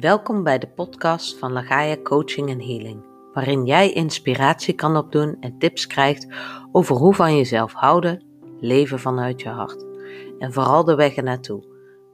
Welkom 0.00 0.42
bij 0.42 0.58
de 0.58 0.68
podcast 0.68 1.38
van 1.38 1.52
Lagaia 1.52 1.96
Coaching 2.02 2.48
en 2.48 2.60
Healing, 2.60 3.04
waarin 3.32 3.64
jij 3.64 3.92
inspiratie 3.92 4.74
kan 4.74 4.96
opdoen 4.96 5.36
en 5.40 5.58
tips 5.58 5.86
krijgt 5.86 6.26
over 6.72 6.96
hoe 6.96 7.14
van 7.14 7.36
jezelf 7.36 7.72
houden, 7.72 8.24
leven 8.60 8.98
vanuit 8.98 9.40
je 9.40 9.48
hart. 9.48 9.84
En 10.38 10.52
vooral 10.52 10.84
de 10.84 10.94
weg 10.94 11.14
ernaartoe, 11.14 11.64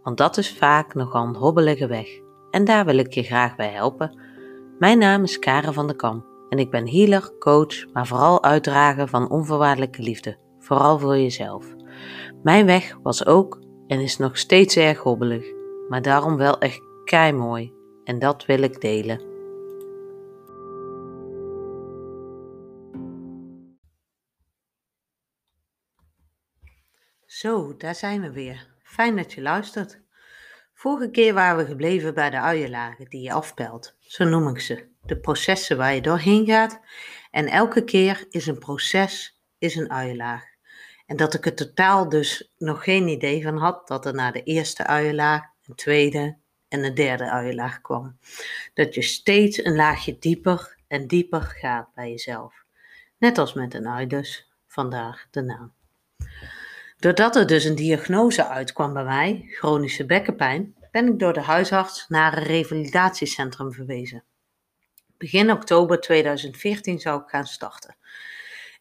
want 0.03 0.17
dat 0.17 0.37
is 0.37 0.57
vaak 0.57 0.95
nogal 0.95 1.27
een 1.27 1.37
hobbelige 1.37 1.87
weg. 1.87 2.09
En 2.51 2.65
daar 2.65 2.85
wil 2.85 2.97
ik 2.99 3.15
je 3.15 3.23
graag 3.23 3.57
bij 3.57 3.71
helpen. 3.71 4.21
Mijn 4.79 4.99
naam 4.99 5.23
is 5.23 5.39
Karen 5.39 5.75
van 5.75 5.87
der 5.87 5.97
Kam 5.97 6.25
en 6.49 6.59
ik 6.59 6.71
ben 6.71 6.89
healer, 6.89 7.39
coach, 7.39 7.93
maar 7.93 8.07
vooral 8.07 8.43
uitdrager 8.43 9.09
van 9.09 9.31
onvoorwaardelijke 9.31 10.03
liefde, 10.03 10.37
vooral 10.59 10.99
voor 10.99 11.19
jezelf. 11.19 11.75
Mijn 12.43 12.67
weg 12.67 12.99
was 13.03 13.27
ook 13.27 13.61
en 13.87 14.01
is 14.01 14.17
nog 14.17 14.39
steeds 14.39 14.77
erg 14.77 14.99
hobbelig, 14.99 15.45
maar 15.89 16.03
daarom 16.03 16.37
wel 16.37 16.59
echt 16.59 16.89
kei 17.05 17.33
mooi 17.33 17.79
en 18.11 18.19
dat 18.19 18.47
wil 18.47 18.63
ik 18.63 18.81
delen. 18.81 19.21
Zo, 27.27 27.77
daar 27.77 27.95
zijn 27.95 28.21
we 28.21 28.33
weer. 28.33 28.75
Fijn 28.83 29.17
dat 29.17 29.33
je 29.33 29.43
luistert. 29.43 30.01
Vorige 30.75 31.11
keer 31.11 31.35
waren 31.35 31.57
we 31.57 31.71
gebleven 31.71 32.15
bij 32.15 32.31
de 32.31 32.41
uienlagen 32.41 33.05
die 33.09 33.23
je 33.23 33.33
afpelt. 33.33 33.97
Zo 34.01 34.25
noem 34.25 34.49
ik 34.49 34.61
ze. 34.61 34.89
De 35.03 35.19
processen 35.19 35.77
waar 35.77 35.95
je 35.95 36.01
doorheen 36.01 36.47
gaat. 36.47 36.81
En 37.31 37.47
elke 37.47 37.85
keer 37.85 38.27
is 38.31 38.47
een 38.47 38.59
proces, 38.59 39.43
is 39.59 39.75
een 39.75 39.91
uienlaag. 39.91 40.45
En 41.07 41.17
dat 41.17 41.35
ik 41.35 41.47
er 41.47 41.55
totaal 41.55 42.09
dus 42.09 42.53
nog 42.59 42.85
geen 42.85 43.09
idee 43.09 43.43
van 43.43 43.57
had 43.57 43.89
dat 43.89 44.07
er 44.07 44.15
na 44.15 44.31
de 44.31 44.43
eerste 44.43 44.87
uienlaag 44.87 45.43
een 45.67 45.75
tweede, 45.75 46.40
en 46.71 46.83
de 46.83 46.93
derde 46.93 47.31
uienlaag 47.31 47.81
kwam. 47.81 48.19
Dat 48.75 48.95
je 48.95 49.03
steeds 49.03 49.65
een 49.65 49.77
laagje 49.77 50.19
dieper 50.19 50.77
en 50.89 51.07
dieper 51.07 51.43
gaat 51.43 51.89
bij 51.95 52.11
jezelf. 52.11 52.65
Net 53.19 53.39
als 53.39 53.53
met 53.53 53.75
een 53.75 53.87
ui 53.87 54.07
dus, 54.07 54.51
vandaar 54.67 55.27
de 55.31 55.43
naam. 55.43 55.73
Doordat 56.97 57.37
er 57.37 57.47
dus 57.47 57.65
een 57.65 57.75
diagnose 57.75 58.47
uitkwam 58.47 58.93
bij 58.93 59.05
mij, 59.05 59.45
chronische 59.49 60.07
bekkenpijn, 60.07 60.75
ben 60.91 61.07
ik 61.07 61.19
door 61.19 61.33
de 61.33 61.41
huisarts 61.41 62.05
naar 62.09 62.37
een 62.37 62.43
revalidatiecentrum 62.43 63.73
verwezen. 63.73 64.25
Begin 65.17 65.51
oktober 65.51 66.01
2014 66.01 66.99
zou 66.99 67.23
ik 67.23 67.29
gaan 67.29 67.47
starten. 67.47 67.97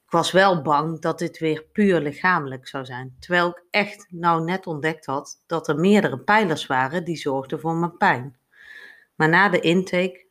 Ik 0.10 0.16
was 0.16 0.32
wel 0.32 0.62
bang 0.62 1.02
dat 1.02 1.20
dit 1.20 1.40
weer 1.40 1.64
puur 1.64 2.00
lichamelijk 2.02 2.68
zou 2.68 2.86
zijn, 2.86 3.16
terwijl 3.20 3.48
ik 3.50 3.64
echt 3.70 4.06
nou 4.10 4.44
net 4.44 4.68
ontdekt 4.68 5.06
had 5.06 5.44
dat 5.48 5.68
er 5.68 5.80
meerdere 5.80 6.20
pijlers 6.20 6.66
waren 6.66 7.04
die 7.04 7.16
zorgden 7.16 7.60
voor 7.60 7.76
mijn 7.76 7.98
pijn. 7.98 8.40
Maar 9.16 9.30
na 9.30 9.50
de 9.50 9.60
intake, 9.60 10.28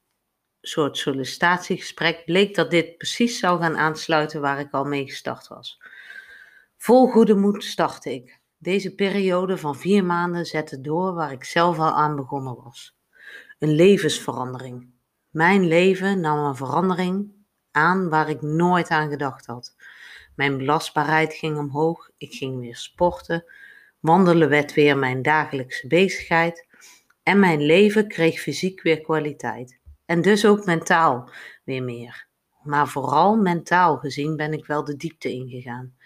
soort 0.61 0.97
sollicitatiegesprek, 0.97 2.25
bleek 2.25 2.55
dat 2.55 2.71
dit 2.71 2.97
precies 2.97 3.39
zou 3.39 3.61
gaan 3.61 3.77
aansluiten 3.77 4.41
waar 4.41 4.59
ik 4.59 4.73
al 4.73 4.85
mee 4.85 5.07
gestart 5.07 5.49
was. 5.49 5.83
Vol 6.77 7.07
goede 7.11 7.35
moed 7.35 7.65
startte 7.65 8.15
ik. 8.15 8.41
Deze 8.57 8.95
periode 8.95 9.59
van 9.59 9.77
vier 9.77 10.05
maanden 10.05 10.47
zette 10.47 10.81
door 10.81 11.15
waar 11.15 11.33
ik 11.33 11.45
zelf 11.45 11.79
al 11.79 11.93
aan 11.93 12.17
begonnen 12.17 12.57
was. 12.63 12.99
Een 13.59 13.75
levensverandering. 13.75 14.91
Mijn 15.31 15.67
leven 15.67 16.21
nam 16.21 16.39
een 16.39 16.57
verandering 16.57 17.37
aan 17.71 18.09
waar 18.09 18.29
ik 18.29 18.43
nooit 18.43 18.89
aan 18.89 19.11
gedacht 19.11 19.47
had. 19.47 19.77
Mijn 20.35 20.59
belastbaarheid 20.59 21.35
ging 21.35 21.59
omhoog, 21.59 22.11
ik 22.17 22.33
ging 22.33 22.61
weer 22.61 22.77
sporten, 22.77 23.45
wandelen 24.01 24.49
werd 24.49 24.75
weer 24.75 24.99
mijn 24.99 25.23
dagelijkse 25.23 25.87
bezigheid 25.87 26.67
en 27.23 27.39
mijn 27.39 27.61
leven 27.61 28.09
kreeg 28.09 28.41
fysiek 28.41 28.83
weer 28.83 29.01
kwaliteit. 29.01 29.81
En 30.05 30.23
dus 30.23 30.47
ook 30.47 30.65
mentaal 30.65 31.31
weer 31.65 31.83
meer. 31.83 32.27
Maar 32.63 32.89
vooral 32.89 33.37
mentaal 33.37 33.97
gezien 33.97 34.37
ben 34.37 34.53
ik 34.53 34.67
wel 34.67 34.85
de 34.85 34.97
diepte 34.97 35.33
ingegaan. 35.33 35.97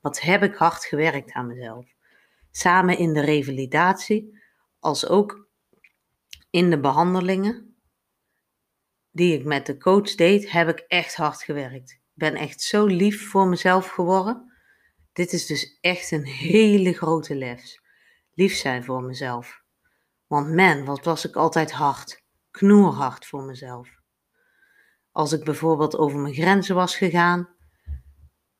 Wat 0.00 0.20
heb 0.20 0.42
ik 0.42 0.54
hard 0.54 0.84
gewerkt 0.84 1.32
aan 1.32 1.46
mezelf. 1.46 1.86
Samen 2.50 2.98
in 2.98 3.12
de 3.12 3.20
revalidatie, 3.20 4.38
als 4.78 5.08
ook 5.08 5.48
in 6.50 6.70
de 6.70 6.80
behandelingen 6.80 7.69
die 9.10 9.38
ik 9.38 9.44
met 9.44 9.66
de 9.66 9.78
coach 9.78 10.14
deed, 10.14 10.50
heb 10.50 10.68
ik 10.68 10.78
echt 10.78 11.14
hard 11.14 11.42
gewerkt. 11.42 11.90
Ik 11.90 12.00
ben 12.14 12.34
echt 12.34 12.60
zo 12.60 12.86
lief 12.86 13.28
voor 13.28 13.46
mezelf 13.46 13.88
geworden. 13.88 14.52
Dit 15.12 15.32
is 15.32 15.46
dus 15.46 15.78
echt 15.80 16.10
een 16.10 16.24
hele 16.26 16.92
grote 16.92 17.34
les. 17.34 17.80
Lief 18.34 18.54
zijn 18.54 18.84
voor 18.84 19.02
mezelf. 19.02 19.62
Want 20.26 20.54
man, 20.54 20.84
wat 20.84 21.04
was 21.04 21.26
ik 21.26 21.36
altijd 21.36 21.72
hard. 21.72 22.22
Knoerhard 22.50 23.26
voor 23.26 23.42
mezelf. 23.42 23.88
Als 25.12 25.32
ik 25.32 25.44
bijvoorbeeld 25.44 25.96
over 25.96 26.18
mijn 26.18 26.34
grenzen 26.34 26.74
was 26.74 26.96
gegaan, 26.96 27.48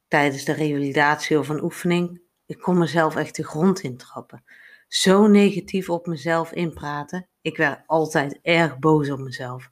tijdens 0.08 0.44
de 0.44 0.52
revalidatie 0.52 1.38
of 1.38 1.48
een 1.48 1.62
oefening, 1.62 2.20
ik 2.46 2.58
kon 2.58 2.78
mezelf 2.78 3.16
echt 3.16 3.36
de 3.36 3.44
grond 3.44 3.80
intrappen. 3.80 4.44
Zo 4.88 5.26
negatief 5.26 5.90
op 5.90 6.06
mezelf 6.06 6.52
inpraten. 6.52 7.28
Ik 7.40 7.56
werd 7.56 7.82
altijd 7.86 8.38
erg 8.42 8.78
boos 8.78 9.10
op 9.10 9.18
mezelf. 9.18 9.70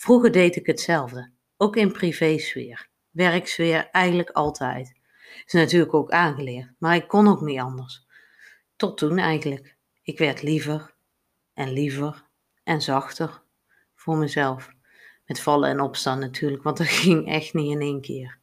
Vroeger 0.00 0.32
deed 0.32 0.56
ik 0.56 0.66
hetzelfde, 0.66 1.30
ook 1.56 1.76
in 1.76 1.92
privésfeer, 1.92 2.88
werksfeer 3.10 3.88
eigenlijk 3.90 4.30
altijd. 4.30 4.92
Is 5.46 5.52
natuurlijk 5.52 5.94
ook 5.94 6.10
aangeleerd, 6.10 6.72
maar 6.78 6.94
ik 6.94 7.08
kon 7.08 7.28
ook 7.28 7.40
niet 7.40 7.58
anders. 7.60 8.06
Tot 8.76 8.98
toen 8.98 9.18
eigenlijk. 9.18 9.76
Ik 10.02 10.18
werd 10.18 10.42
liever 10.42 10.94
en 11.54 11.72
liever 11.72 12.24
en 12.62 12.82
zachter 12.82 13.42
voor 13.94 14.16
mezelf. 14.16 14.70
Met 15.26 15.40
vallen 15.40 15.70
en 15.70 15.80
opstaan 15.80 16.18
natuurlijk, 16.18 16.62
want 16.62 16.76
dat 16.76 16.88
ging 17.04 17.28
echt 17.28 17.54
niet 17.54 17.70
in 17.70 17.80
één 17.80 18.00
keer. 18.00 18.38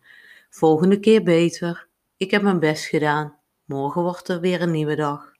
Volgende 0.50 1.00
keer 1.00 1.24
beter. 1.24 1.88
Ik 2.18 2.32
heb 2.32 2.42
mijn 2.42 2.60
best 2.60 2.86
gedaan. 2.86 3.40
Morgen 3.66 4.02
wordt 4.02 4.28
er 4.28 4.40
weer 4.40 4.62
een 4.62 4.72
nieuwe 4.72 4.96
dag. 4.96 5.32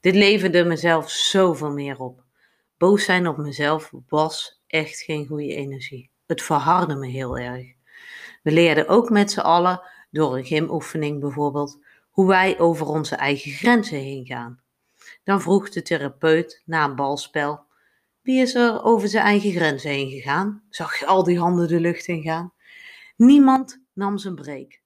Dit 0.00 0.14
leverde 0.14 0.64
mezelf 0.64 1.10
zoveel 1.10 1.72
meer 1.72 1.98
op. 1.98 2.22
Boos 2.78 3.04
zijn 3.04 3.28
op 3.28 3.36
mezelf 3.36 3.92
was 4.08 4.62
echt 4.74 5.00
geen 5.00 5.26
goede 5.26 5.54
energie. 5.54 6.10
Het 6.26 6.42
verhardde 6.42 6.94
me 6.94 7.06
heel 7.06 7.38
erg. 7.38 7.66
We 8.42 8.52
leerden 8.52 8.88
ook 8.88 9.10
met 9.10 9.30
z'n 9.30 9.40
allen, 9.40 9.82
door 10.10 10.36
een 10.36 10.44
gymoefening 10.44 11.20
bijvoorbeeld, 11.20 11.78
hoe 12.10 12.26
wij 12.26 12.58
over 12.58 12.86
onze 12.86 13.14
eigen 13.14 13.50
grenzen 13.50 13.98
heen 13.98 14.26
gaan. 14.26 14.62
Dan 15.24 15.40
vroeg 15.40 15.70
de 15.70 15.82
therapeut 15.82 16.62
na 16.64 16.84
een 16.84 16.96
balspel: 16.96 17.66
Wie 18.20 18.40
is 18.40 18.54
er 18.54 18.82
over 18.82 19.08
zijn 19.08 19.24
eigen 19.24 19.52
grenzen 19.52 19.90
heen 19.90 20.10
gegaan? 20.10 20.62
Zag 20.68 20.98
je 20.98 21.06
al 21.06 21.22
die 21.22 21.38
handen 21.38 21.68
de 21.68 21.80
lucht 21.80 22.06
in 22.06 22.22
gaan? 22.22 22.52
Niemand 23.16 23.84
nam 23.92 24.18
zijn 24.18 24.34
break. 24.34 24.80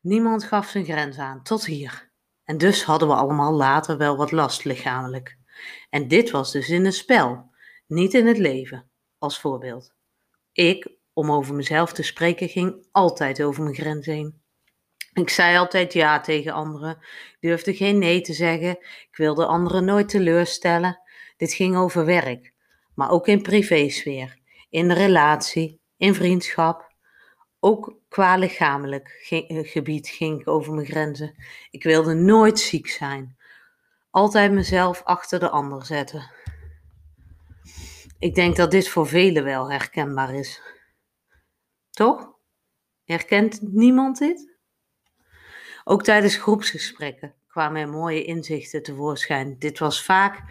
Niemand 0.00 0.44
gaf 0.44 0.68
zijn 0.68 0.84
grens 0.84 1.18
aan, 1.18 1.42
tot 1.42 1.66
hier. 1.66 2.10
En 2.44 2.58
dus 2.58 2.84
hadden 2.84 3.08
we 3.08 3.14
allemaal 3.14 3.52
later 3.52 3.96
wel 3.96 4.16
wat 4.16 4.32
last 4.32 4.64
lichamelijk. 4.64 5.38
En 5.90 6.08
dit 6.08 6.30
was 6.30 6.52
dus 6.52 6.68
in 6.68 6.84
een 6.84 6.92
spel, 6.92 7.50
niet 7.86 8.14
in 8.14 8.26
het 8.26 8.38
leven 8.38 8.90
als 9.18 9.40
voorbeeld. 9.40 9.94
Ik, 10.52 10.88
om 11.12 11.30
over 11.32 11.54
mezelf 11.54 11.92
te 11.92 12.02
spreken, 12.02 12.48
ging 12.48 12.86
altijd 12.92 13.42
over 13.42 13.62
mijn 13.62 13.74
grens 13.74 14.06
heen. 14.06 14.40
Ik 15.12 15.30
zei 15.30 15.56
altijd 15.56 15.92
ja 15.92 16.20
tegen 16.20 16.52
anderen, 16.52 16.98
durfde 17.40 17.74
geen 17.74 17.98
nee 17.98 18.20
te 18.20 18.32
zeggen, 18.32 18.70
ik 19.10 19.16
wilde 19.16 19.46
anderen 19.46 19.84
nooit 19.84 20.08
teleurstellen. 20.08 21.00
Dit 21.36 21.52
ging 21.52 21.76
over 21.76 22.04
werk, 22.04 22.52
maar 22.94 23.10
ook 23.10 23.26
in 23.26 23.42
privésfeer, 23.42 24.38
in 24.70 24.88
de 24.88 24.94
relatie, 24.94 25.80
in 25.96 26.14
vriendschap. 26.14 26.94
Ook 27.60 27.98
qua 28.08 28.36
lichamelijk 28.36 29.26
eh, 29.28 29.68
gebied 29.68 30.08
ging 30.08 30.40
ik 30.40 30.48
over 30.48 30.72
mijn 30.74 30.86
grenzen. 30.86 31.34
Ik 31.70 31.82
wilde 31.82 32.14
nooit 32.14 32.58
ziek 32.58 32.88
zijn. 32.88 33.36
Altijd 34.10 34.52
mezelf 34.52 35.02
achter 35.02 35.38
de 35.38 35.50
ander 35.50 35.84
zetten. 35.86 36.30
Ik 38.18 38.34
denk 38.34 38.56
dat 38.56 38.70
dit 38.70 38.88
voor 38.88 39.06
velen 39.06 39.44
wel 39.44 39.70
herkenbaar 39.70 40.34
is. 40.34 40.62
Toch? 41.90 42.34
Herkent 43.04 43.62
niemand 43.62 44.18
dit? 44.18 44.54
Ook 45.84 46.02
tijdens 46.02 46.36
groepsgesprekken 46.36 47.34
kwamen 47.46 47.80
er 47.80 47.88
mooie 47.88 48.24
inzichten 48.24 48.82
tevoorschijn. 48.82 49.58
Dit 49.58 49.78
was 49.78 50.04
vaak 50.04 50.42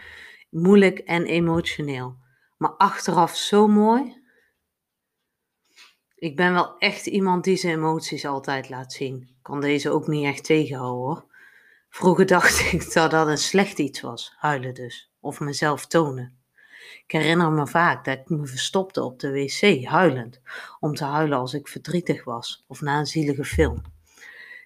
moeilijk 0.50 1.00
en 1.00 1.26
emotioneel, 1.26 2.18
maar 2.58 2.70
achteraf 2.70 3.36
zo 3.36 3.68
mooi. 3.68 4.24
Ik 6.16 6.36
ben 6.36 6.54
wel 6.54 6.78
echt 6.78 7.06
iemand 7.06 7.44
die 7.44 7.58
zijn 7.58 7.74
emoties 7.74 8.26
altijd 8.26 8.70
laat 8.70 8.94
zien. 8.94 9.38
Kan 9.42 9.62
deze 9.62 9.90
ook 9.90 10.08
niet 10.08 10.26
echt 10.26 10.44
tegenhouden 10.44 11.04
hoor. 11.04 11.34
Vroeger 11.90 12.26
dacht 12.26 12.60
ik 12.74 12.94
dat 12.94 13.12
dat 13.12 13.28
een 13.28 13.38
slecht 13.38 13.80
iets 13.80 14.02
was, 14.02 14.34
huilen 14.38 14.74
dus, 14.74 15.12
of 15.20 15.40
mezelf 15.40 15.86
tonen. 15.86 16.45
Ik 17.04 17.12
herinner 17.12 17.52
me 17.52 17.68
vaak 17.68 18.06
dat 18.06 18.18
ik 18.18 18.30
me 18.30 18.46
verstopte 18.46 19.04
op 19.04 19.20
de 19.20 19.32
wc, 19.32 19.86
huilend, 19.86 20.42
om 20.80 20.94
te 20.94 21.04
huilen 21.04 21.38
als 21.38 21.54
ik 21.54 21.68
verdrietig 21.68 22.24
was 22.24 22.64
of 22.68 22.82
na 22.82 23.00
een 23.00 23.06
zielige 23.06 23.44
film. 23.46 23.82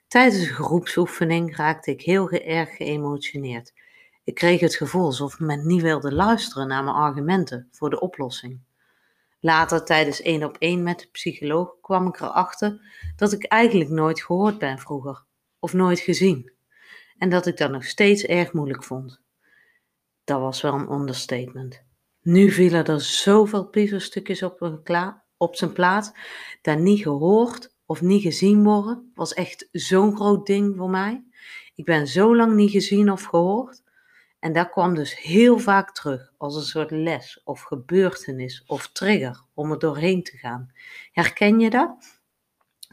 Tijdens 0.08 0.42
een 0.42 0.54
groepsoefening 0.54 1.56
raakte 1.56 1.92
ik 1.92 2.02
heel 2.02 2.30
erg 2.30 2.76
geëmotioneerd. 2.76 3.74
Ik 4.24 4.36
kreeg 4.36 4.60
het 4.60 4.76
gevoel 4.76 5.06
alsof 5.06 5.40
men 5.40 5.68
niet 5.68 5.82
wilde 5.82 6.14
luisteren 6.14 6.68
naar 6.68 6.84
mijn 6.84 6.96
argumenten 6.96 7.68
voor 7.72 7.90
de 7.90 8.00
oplossing. 8.00 8.60
Later, 9.40 9.86
tijdens 9.86 10.22
één 10.22 10.44
op 10.44 10.58
één 10.58 10.84
met 10.84 11.00
de 11.00 11.08
psycholoog, 11.12 11.76
kwam 11.82 12.08
ik 12.08 12.20
erachter 12.20 12.82
dat 13.16 13.32
ik 13.32 13.44
eigenlijk 13.44 13.90
nooit 13.90 14.24
gehoord 14.24 14.58
ben 14.58 14.80
vroeger, 14.80 15.24
of 15.60 15.74
nooit 15.74 16.00
gezien, 16.00 16.52
en 17.18 17.30
dat 17.30 17.46
ik 17.46 17.58
dat 17.58 17.72
nog 17.72 17.86
steeds 17.86 18.24
erg 18.24 18.54
moeilijk 18.54 18.84
vond. 18.84 19.22
Dat 20.24 20.40
was 20.40 20.62
wel 20.62 20.74
een 20.74 20.92
understatement. 20.92 21.84
Nu 22.30 22.52
vielen 22.52 22.86
er 22.86 23.02
zoveel 23.02 23.66
puzzelstukjes 23.66 24.44
op, 24.44 24.82
op 25.38 25.56
zijn 25.56 25.74
plaats, 25.74 26.12
dat 26.62 26.80
niet 26.80 27.02
gehoord 27.02 27.76
of 27.86 28.02
niet 28.02 28.22
gezien 28.22 28.64
worden 28.64 29.12
was 29.16 29.34
echt 29.34 29.68
zo'n 29.72 30.16
groot 30.16 30.46
ding 30.46 30.78
voor 30.78 30.90
mij. 30.90 31.24
Ik 31.76 31.86
ben 31.86 32.08
zo 32.08 32.36
lang 32.36 32.56
niet 32.56 32.72
gezien 32.72 33.12
of 33.12 33.24
gehoord. 33.24 33.84
En 34.40 34.54
dat 34.54 34.70
kwam 34.70 34.96
dus 34.96 35.20
heel 35.20 35.60
vaak 35.60 35.92
terug 35.92 36.34
als 36.38 36.56
een 36.56 36.62
soort 36.62 36.92
les 36.92 37.42
of 37.44 37.62
gebeurtenis 37.62 38.64
of 38.68 38.92
trigger 38.92 39.44
om 39.54 39.72
er 39.72 39.80
doorheen 39.80 40.24
te 40.24 40.38
gaan. 40.38 40.72
Herken 41.12 41.60
je 41.60 41.70
dat? 41.70 42.20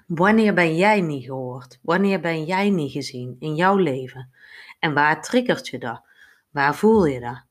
Wanneer 0.07 0.55
ben 0.55 0.77
jij 0.77 1.01
niet 1.01 1.25
gehoord? 1.25 1.79
Wanneer 1.83 2.21
ben 2.21 2.45
jij 2.45 2.71
niet 2.71 2.93
gezien 2.93 3.37
in 3.39 3.55
jouw 3.55 3.77
leven? 3.77 4.31
En 4.79 4.95
waar 4.95 5.23
triggert 5.23 5.69
je 5.69 5.79
dat? 5.79 6.03
Waar 6.51 6.75
voel 6.75 7.07
je 7.07 7.21
dat? 7.21 7.46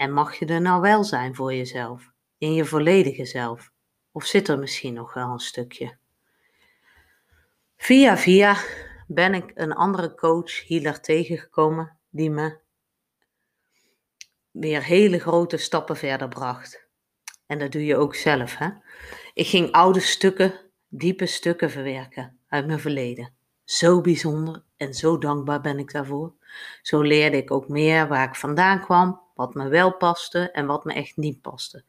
En 0.00 0.12
mag 0.12 0.34
je 0.38 0.46
er 0.46 0.60
nou 0.60 0.80
wel 0.80 1.04
zijn 1.04 1.34
voor 1.34 1.54
jezelf, 1.54 2.12
in 2.38 2.54
je 2.54 2.64
volledige 2.64 3.24
zelf? 3.24 3.70
Of 4.12 4.24
zit 4.24 4.48
er 4.48 4.58
misschien 4.58 4.94
nog 4.94 5.14
wel 5.14 5.28
een 5.28 5.38
stukje? 5.38 5.96
Via 7.76 8.16
via 8.16 8.56
ben 9.06 9.34
ik 9.34 9.50
een 9.54 9.72
andere 9.72 10.14
coach 10.14 10.68
healer 10.68 11.00
tegengekomen 11.00 11.98
die 12.10 12.30
me 12.30 12.58
weer 14.50 14.84
hele 14.84 15.18
grote 15.18 15.56
stappen 15.56 15.96
verder 15.96 16.28
bracht. 16.28 16.88
En 17.46 17.58
dat 17.58 17.72
doe 17.72 17.84
je 17.84 17.96
ook 17.96 18.14
zelf. 18.14 18.56
Hè? 18.56 18.68
Ik 19.34 19.46
ging 19.46 19.72
oude 19.72 20.00
stukken, 20.00 20.60
diepe 20.88 21.26
stukken 21.26 21.70
verwerken 21.70 22.38
uit 22.48 22.66
mijn 22.66 22.80
verleden. 22.80 23.34
Zo 23.64 24.00
bijzonder 24.00 24.62
en 24.76 24.94
zo 24.94 25.18
dankbaar 25.18 25.60
ben 25.60 25.78
ik 25.78 25.92
daarvoor. 25.92 26.34
Zo 26.82 27.00
leerde 27.00 27.36
ik 27.36 27.50
ook 27.50 27.68
meer 27.68 28.08
waar 28.08 28.28
ik 28.28 28.34
vandaan 28.34 28.80
kwam, 28.80 29.20
wat 29.40 29.54
me 29.54 29.68
wel 29.68 29.96
paste 29.96 30.50
en 30.50 30.66
wat 30.66 30.84
me 30.84 30.92
echt 30.92 31.16
niet 31.16 31.40
paste. 31.40 31.84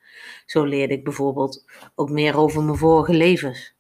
Zo 0.46 0.64
leerde 0.64 0.94
ik 0.94 1.04
bijvoorbeeld 1.04 1.66
ook 1.96 2.10
meer 2.10 2.38
over 2.38 2.64
mijn 2.64 2.78
vorige 2.78 3.14
levens. 3.14 3.76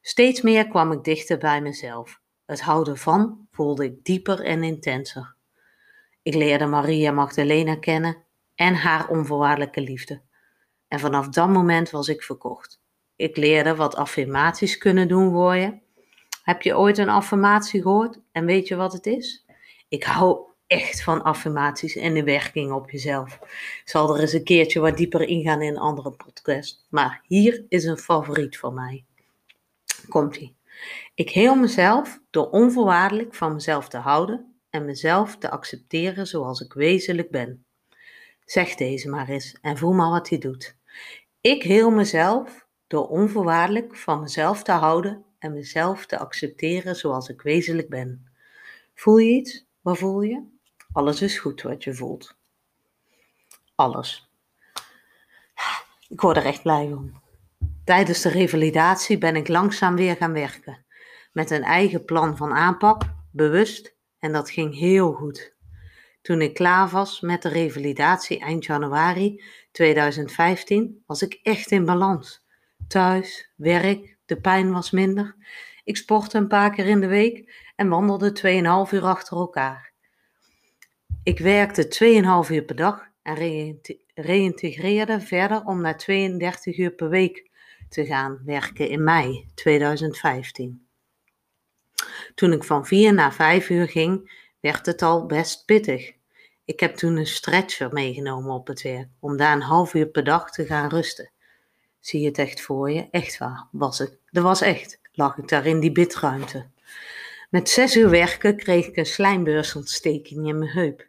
Steeds 0.00 0.40
meer 0.40 0.68
kwam 0.68 0.92
ik 0.92 1.04
dichter 1.04 1.38
bij 1.38 1.62
mezelf. 1.62 2.20
Het 2.46 2.60
houden 2.60 2.96
van 2.96 3.46
voelde 3.50 3.84
ik 3.84 4.04
dieper 4.04 4.40
en 4.40 4.62
intenser. 4.62 5.34
Ik 6.22 6.34
leerde 6.34 6.66
Maria 6.66 7.12
Magdalena 7.12 7.76
kennen 7.76 8.24
en 8.54 8.74
haar 8.74 9.08
onvoorwaardelijke 9.08 9.80
liefde. 9.80 10.20
En 10.88 11.00
vanaf 11.00 11.28
dat 11.28 11.48
moment 11.48 11.90
was 11.90 12.08
ik 12.08 12.22
verkocht. 12.22 12.80
Ik 13.16 13.36
leerde 13.36 13.74
wat 13.74 13.96
affirmaties 13.96 14.78
kunnen 14.78 15.08
doen 15.08 15.32
voor. 15.32 15.80
Heb 16.42 16.62
je 16.62 16.76
ooit 16.76 16.98
een 16.98 17.08
affirmatie 17.08 17.82
gehoord 17.82 18.20
en 18.32 18.44
weet 18.44 18.68
je 18.68 18.76
wat 18.76 18.92
het 18.92 19.06
is? 19.06 19.44
Ik 19.88 20.04
hou 20.04 20.47
echt 20.68 21.02
van 21.02 21.22
affirmaties 21.22 21.96
en 21.96 22.14
de 22.14 22.24
werking 22.24 22.72
op 22.72 22.90
jezelf. 22.90 23.34
Ik 23.34 23.82
zal 23.84 24.14
er 24.14 24.20
eens 24.20 24.32
een 24.32 24.44
keertje 24.44 24.80
wat 24.80 24.96
dieper 24.96 25.20
ingaan 25.20 25.62
in 25.62 25.68
een 25.70 25.78
andere 25.78 26.10
podcast. 26.10 26.86
Maar 26.90 27.24
hier 27.26 27.64
is 27.68 27.84
een 27.84 27.98
favoriet 27.98 28.58
van 28.58 28.74
mij. 28.74 29.04
Komt-ie. 30.08 30.56
Ik 31.14 31.30
heel 31.30 31.54
mezelf 31.54 32.20
door 32.30 32.50
onvoorwaardelijk 32.50 33.34
van 33.34 33.52
mezelf 33.52 33.88
te 33.88 33.96
houden 33.96 34.54
en 34.70 34.84
mezelf 34.84 35.36
te 35.36 35.50
accepteren 35.50 36.26
zoals 36.26 36.60
ik 36.60 36.72
wezenlijk 36.72 37.30
ben. 37.30 37.64
Zeg 38.44 38.74
deze 38.74 39.08
maar 39.08 39.28
eens 39.28 39.58
en 39.60 39.76
voel 39.76 39.92
maar 39.92 40.10
wat 40.10 40.28
hij 40.28 40.38
doet. 40.38 40.76
Ik 41.40 41.62
heel 41.62 41.90
mezelf 41.90 42.66
door 42.86 43.08
onvoorwaardelijk 43.08 43.96
van 43.96 44.20
mezelf 44.20 44.62
te 44.62 44.72
houden 44.72 45.24
en 45.38 45.52
mezelf 45.52 46.06
te 46.06 46.18
accepteren 46.18 46.96
zoals 46.96 47.28
ik 47.28 47.42
wezenlijk 47.42 47.88
ben. 47.88 48.26
Voel 48.94 49.18
je 49.18 49.30
iets? 49.30 49.66
Wat 49.80 49.98
voel 49.98 50.22
je? 50.22 50.57
Alles 50.98 51.22
is 51.22 51.38
goed 51.38 51.62
wat 51.62 51.84
je 51.84 51.94
voelt. 51.94 52.36
Alles. 53.74 54.30
Ik 56.08 56.20
word 56.20 56.36
er 56.36 56.44
echt 56.44 56.62
blij 56.62 56.88
van. 56.88 57.20
Tijdens 57.84 58.22
de 58.22 58.28
revalidatie 58.28 59.18
ben 59.18 59.36
ik 59.36 59.48
langzaam 59.48 59.96
weer 59.96 60.16
gaan 60.16 60.32
werken. 60.32 60.84
Met 61.32 61.50
een 61.50 61.62
eigen 61.62 62.04
plan 62.04 62.36
van 62.36 62.52
aanpak, 62.52 63.02
bewust, 63.32 63.94
en 64.18 64.32
dat 64.32 64.50
ging 64.50 64.78
heel 64.78 65.12
goed. 65.12 65.54
Toen 66.22 66.40
ik 66.40 66.54
klaar 66.54 66.88
was 66.88 67.20
met 67.20 67.42
de 67.42 67.48
revalidatie 67.48 68.40
eind 68.40 68.64
januari 68.64 69.42
2015, 69.72 71.02
was 71.06 71.22
ik 71.22 71.40
echt 71.42 71.70
in 71.70 71.84
balans. 71.84 72.44
Thuis, 72.88 73.52
werk, 73.56 74.16
de 74.26 74.40
pijn 74.40 74.72
was 74.72 74.90
minder. 74.90 75.36
Ik 75.84 75.96
sportte 75.96 76.38
een 76.38 76.48
paar 76.48 76.70
keer 76.70 76.86
in 76.86 77.00
de 77.00 77.06
week 77.06 77.70
en 77.76 77.88
wandelde 77.88 78.30
2,5 78.88 78.92
uur 78.92 79.04
achter 79.04 79.36
elkaar. 79.36 79.87
Ik 81.28 81.38
werkte 81.38 81.84
2,5 82.44 82.50
uur 82.50 82.62
per 82.62 82.76
dag 82.76 83.08
en 83.22 83.34
reïntegreerde 84.14 85.20
verder 85.20 85.64
om 85.64 85.80
naar 85.80 85.96
32 85.96 86.78
uur 86.78 86.90
per 86.90 87.08
week 87.08 87.50
te 87.88 88.06
gaan 88.06 88.40
werken 88.44 88.88
in 88.88 89.04
mei 89.04 89.46
2015. 89.54 90.86
Toen 92.34 92.52
ik 92.52 92.64
van 92.64 92.86
4 92.86 93.14
naar 93.14 93.34
5 93.34 93.68
uur 93.68 93.88
ging, 93.88 94.32
werd 94.60 94.86
het 94.86 95.02
al 95.02 95.26
best 95.26 95.64
pittig. 95.64 96.12
Ik 96.64 96.80
heb 96.80 96.96
toen 96.96 97.16
een 97.16 97.26
stretcher 97.26 97.92
meegenomen 97.92 98.54
op 98.54 98.66
het 98.66 98.82
werk, 98.82 99.08
om 99.20 99.36
daar 99.36 99.52
een 99.52 99.62
half 99.62 99.94
uur 99.94 100.06
per 100.06 100.24
dag 100.24 100.50
te 100.50 100.66
gaan 100.66 100.88
rusten. 100.88 101.30
Zie 102.00 102.20
je 102.20 102.26
het 102.26 102.38
echt 102.38 102.60
voor 102.60 102.90
je? 102.90 103.08
Echt 103.10 103.38
waar, 103.38 103.68
was 103.72 103.98
het. 103.98 104.18
Dat 104.30 104.42
was 104.42 104.60
echt, 104.60 105.00
lag 105.12 105.36
ik 105.36 105.48
daar 105.48 105.66
in 105.66 105.80
die 105.80 105.92
bidruimte. 105.92 106.66
Met 107.50 107.68
zes 107.68 107.96
uur 107.96 108.10
werken 108.10 108.56
kreeg 108.56 108.86
ik 108.86 108.96
een 108.96 109.06
slijmbeursontsteking 109.06 110.48
in 110.48 110.58
mijn 110.58 110.70
heup. 110.70 111.07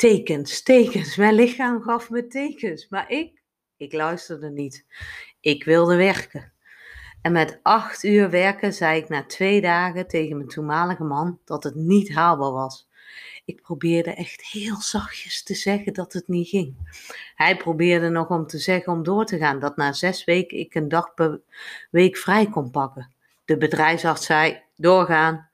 Tekens, 0.00 0.62
tekens, 0.62 1.16
mijn 1.16 1.34
lichaam 1.34 1.82
gaf 1.82 2.10
me 2.10 2.26
tekens, 2.26 2.88
maar 2.88 3.10
ik, 3.10 3.42
ik 3.76 3.92
luisterde 3.92 4.50
niet. 4.50 4.86
Ik 5.40 5.64
wilde 5.64 5.96
werken. 5.96 6.52
En 7.22 7.32
met 7.32 7.60
acht 7.62 8.04
uur 8.04 8.30
werken 8.30 8.72
zei 8.72 9.00
ik 9.00 9.08
na 9.08 9.24
twee 9.24 9.60
dagen 9.60 10.06
tegen 10.06 10.36
mijn 10.36 10.48
toenmalige 10.48 11.04
man 11.04 11.38
dat 11.44 11.64
het 11.64 11.74
niet 11.74 12.14
haalbaar 12.14 12.52
was. 12.52 12.88
Ik 13.44 13.62
probeerde 13.62 14.14
echt 14.14 14.42
heel 14.42 14.80
zachtjes 14.80 15.42
te 15.42 15.54
zeggen 15.54 15.92
dat 15.94 16.12
het 16.12 16.28
niet 16.28 16.48
ging. 16.48 16.76
Hij 17.34 17.56
probeerde 17.56 18.08
nog 18.08 18.28
om 18.28 18.46
te 18.46 18.58
zeggen 18.58 18.92
om 18.92 19.02
door 19.02 19.24
te 19.24 19.38
gaan, 19.38 19.58
dat 19.58 19.76
na 19.76 19.92
zes 19.92 20.24
weken 20.24 20.58
ik 20.58 20.74
een 20.74 20.88
dag 20.88 21.14
per 21.14 21.40
week 21.90 22.16
vrij 22.16 22.46
kon 22.46 22.70
pakken. 22.70 23.14
De 23.44 23.56
bedrijfsarts 23.56 24.26
zei: 24.26 24.62
doorgaan. 24.76 25.49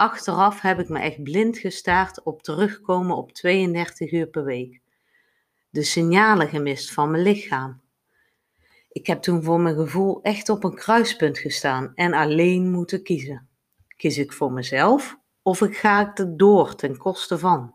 Achteraf 0.00 0.60
heb 0.60 0.78
ik 0.78 0.88
me 0.88 0.98
echt 0.98 1.22
blind 1.22 1.58
gestaard 1.58 2.22
op 2.22 2.42
terugkomen 2.42 3.16
op 3.16 3.32
32 3.32 4.12
uur 4.12 4.26
per 4.26 4.44
week. 4.44 4.80
De 5.70 5.82
signalen 5.82 6.48
gemist 6.48 6.92
van 6.92 7.10
mijn 7.10 7.22
lichaam. 7.22 7.80
Ik 8.88 9.06
heb 9.06 9.22
toen 9.22 9.42
voor 9.42 9.60
mijn 9.60 9.74
gevoel 9.74 10.22
echt 10.22 10.48
op 10.48 10.64
een 10.64 10.74
kruispunt 10.74 11.38
gestaan 11.38 11.92
en 11.94 12.12
alleen 12.12 12.70
moeten 12.70 13.02
kiezen. 13.02 13.48
Kies 13.96 14.18
ik 14.18 14.32
voor 14.32 14.52
mezelf 14.52 15.18
of 15.42 15.60
ik 15.60 15.76
ga 15.76 16.08
ik 16.08 16.18
er 16.18 16.36
door 16.36 16.74
ten 16.74 16.96
koste 16.96 17.38
van? 17.38 17.74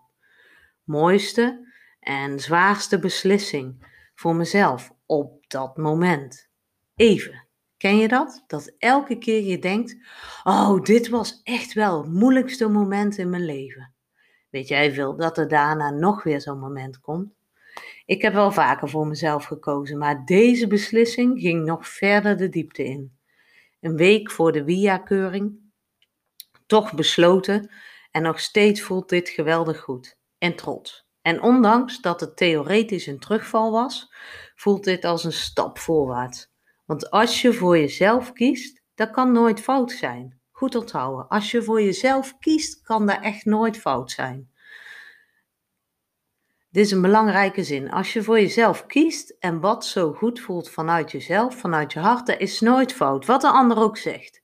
Mooiste 0.84 1.74
en 2.00 2.40
zwaarste 2.40 3.00
beslissing 3.00 3.88
voor 4.16 4.36
mezelf 4.36 4.92
op 5.06 5.46
dat 5.48 5.78
moment. 5.78 6.50
Even. 6.96 7.45
Ken 7.78 7.98
je 7.98 8.08
dat? 8.08 8.44
Dat 8.48 8.76
elke 8.78 9.18
keer 9.18 9.44
je 9.44 9.60
denkt: 9.60 9.96
Oh, 10.44 10.82
dit 10.82 11.10
was 11.10 11.42
echt 11.44 11.74
wel 11.74 12.02
het 12.02 12.12
moeilijkste 12.12 12.68
moment 12.68 13.18
in 13.18 13.30
mijn 13.30 13.46
leven. 13.46 13.94
Weet 14.50 14.68
jij 14.68 14.94
veel 14.94 15.16
dat 15.16 15.38
er 15.38 15.48
daarna 15.48 15.90
nog 15.90 16.24
weer 16.24 16.42
zo'n 16.42 16.60
moment 16.60 17.00
komt? 17.00 17.34
Ik 18.06 18.22
heb 18.22 18.34
wel 18.34 18.52
vaker 18.52 18.90
voor 18.90 19.08
mezelf 19.08 19.46
gekozen, 19.46 19.98
maar 19.98 20.26
deze 20.26 20.68
beslissing 20.68 21.40
ging 21.40 21.66
nog 21.66 21.88
verder 21.88 22.38
de 22.38 22.50
diepte 22.50 22.84
in. 22.84 23.18
Een 23.82 23.96
week 23.96 24.32
voor 24.32 24.52
de 24.52 24.64
WIA-keuring, 24.64 25.60
toch 26.66 26.94
besloten 26.94 27.72
en 28.12 28.22
nog 28.22 28.40
steeds 28.40 28.82
voelt 28.82 29.10
dit 29.10 29.30
geweldig 29.30 29.80
goed 29.80 30.18
en 30.38 30.56
trots. 30.56 31.08
En 31.22 31.42
ondanks 31.42 32.02
dat 32.02 32.20
het 32.20 32.38
theoretisch 32.38 33.08
een 33.08 33.20
terugval 33.20 33.72
was, 33.72 34.14
voelt 34.56 34.84
dit 34.84 35.06
als 35.06 35.24
een 35.24 35.34
stap 35.34 35.80
voorwaarts. 35.80 36.54
Want 36.86 37.10
als 37.12 37.42
je 37.42 37.54
voor 37.54 37.78
jezelf 37.78 38.34
kiest, 38.34 38.82
dat 38.96 39.12
kan 39.12 39.32
nooit 39.32 39.62
fout 39.62 39.92
zijn. 39.92 40.40
Goed 40.52 40.76
onthouden, 40.76 41.28
als 41.28 41.52
je 41.52 41.64
voor 41.64 41.82
jezelf 41.82 42.38
kiest, 42.38 42.82
kan 42.82 43.06
dat 43.06 43.22
echt 43.22 43.46
nooit 43.46 43.78
fout 43.78 44.12
zijn. 44.12 44.54
Dit 46.70 46.86
is 46.86 46.92
een 46.92 47.02
belangrijke 47.02 47.64
zin. 47.64 47.92
Als 47.92 48.14
je 48.14 48.24
voor 48.24 48.40
jezelf 48.40 48.86
kiest 48.86 49.36
en 49.40 49.60
wat 49.60 49.86
zo 49.86 50.14
goed 50.14 50.40
voelt 50.40 50.70
vanuit 50.70 51.12
jezelf, 51.12 51.56
vanuit 51.56 51.94
je 51.94 52.00
hart, 52.00 52.28
dat 52.28 52.40
is 52.40 52.60
nooit 52.60 52.94
fout, 52.94 53.26
wat 53.26 53.42
de 53.42 53.48
ander 53.48 53.78
ook 53.78 53.98
zegt. 53.98 54.44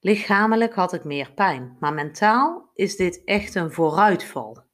Lichamelijk 0.00 0.74
had 0.74 0.92
ik 0.92 1.04
meer 1.04 1.32
pijn, 1.32 1.76
maar 1.80 1.92
mentaal 1.92 2.70
is 2.74 2.96
dit 2.96 3.24
echt 3.24 3.54
een 3.54 3.72
vooruitval. 3.72 4.64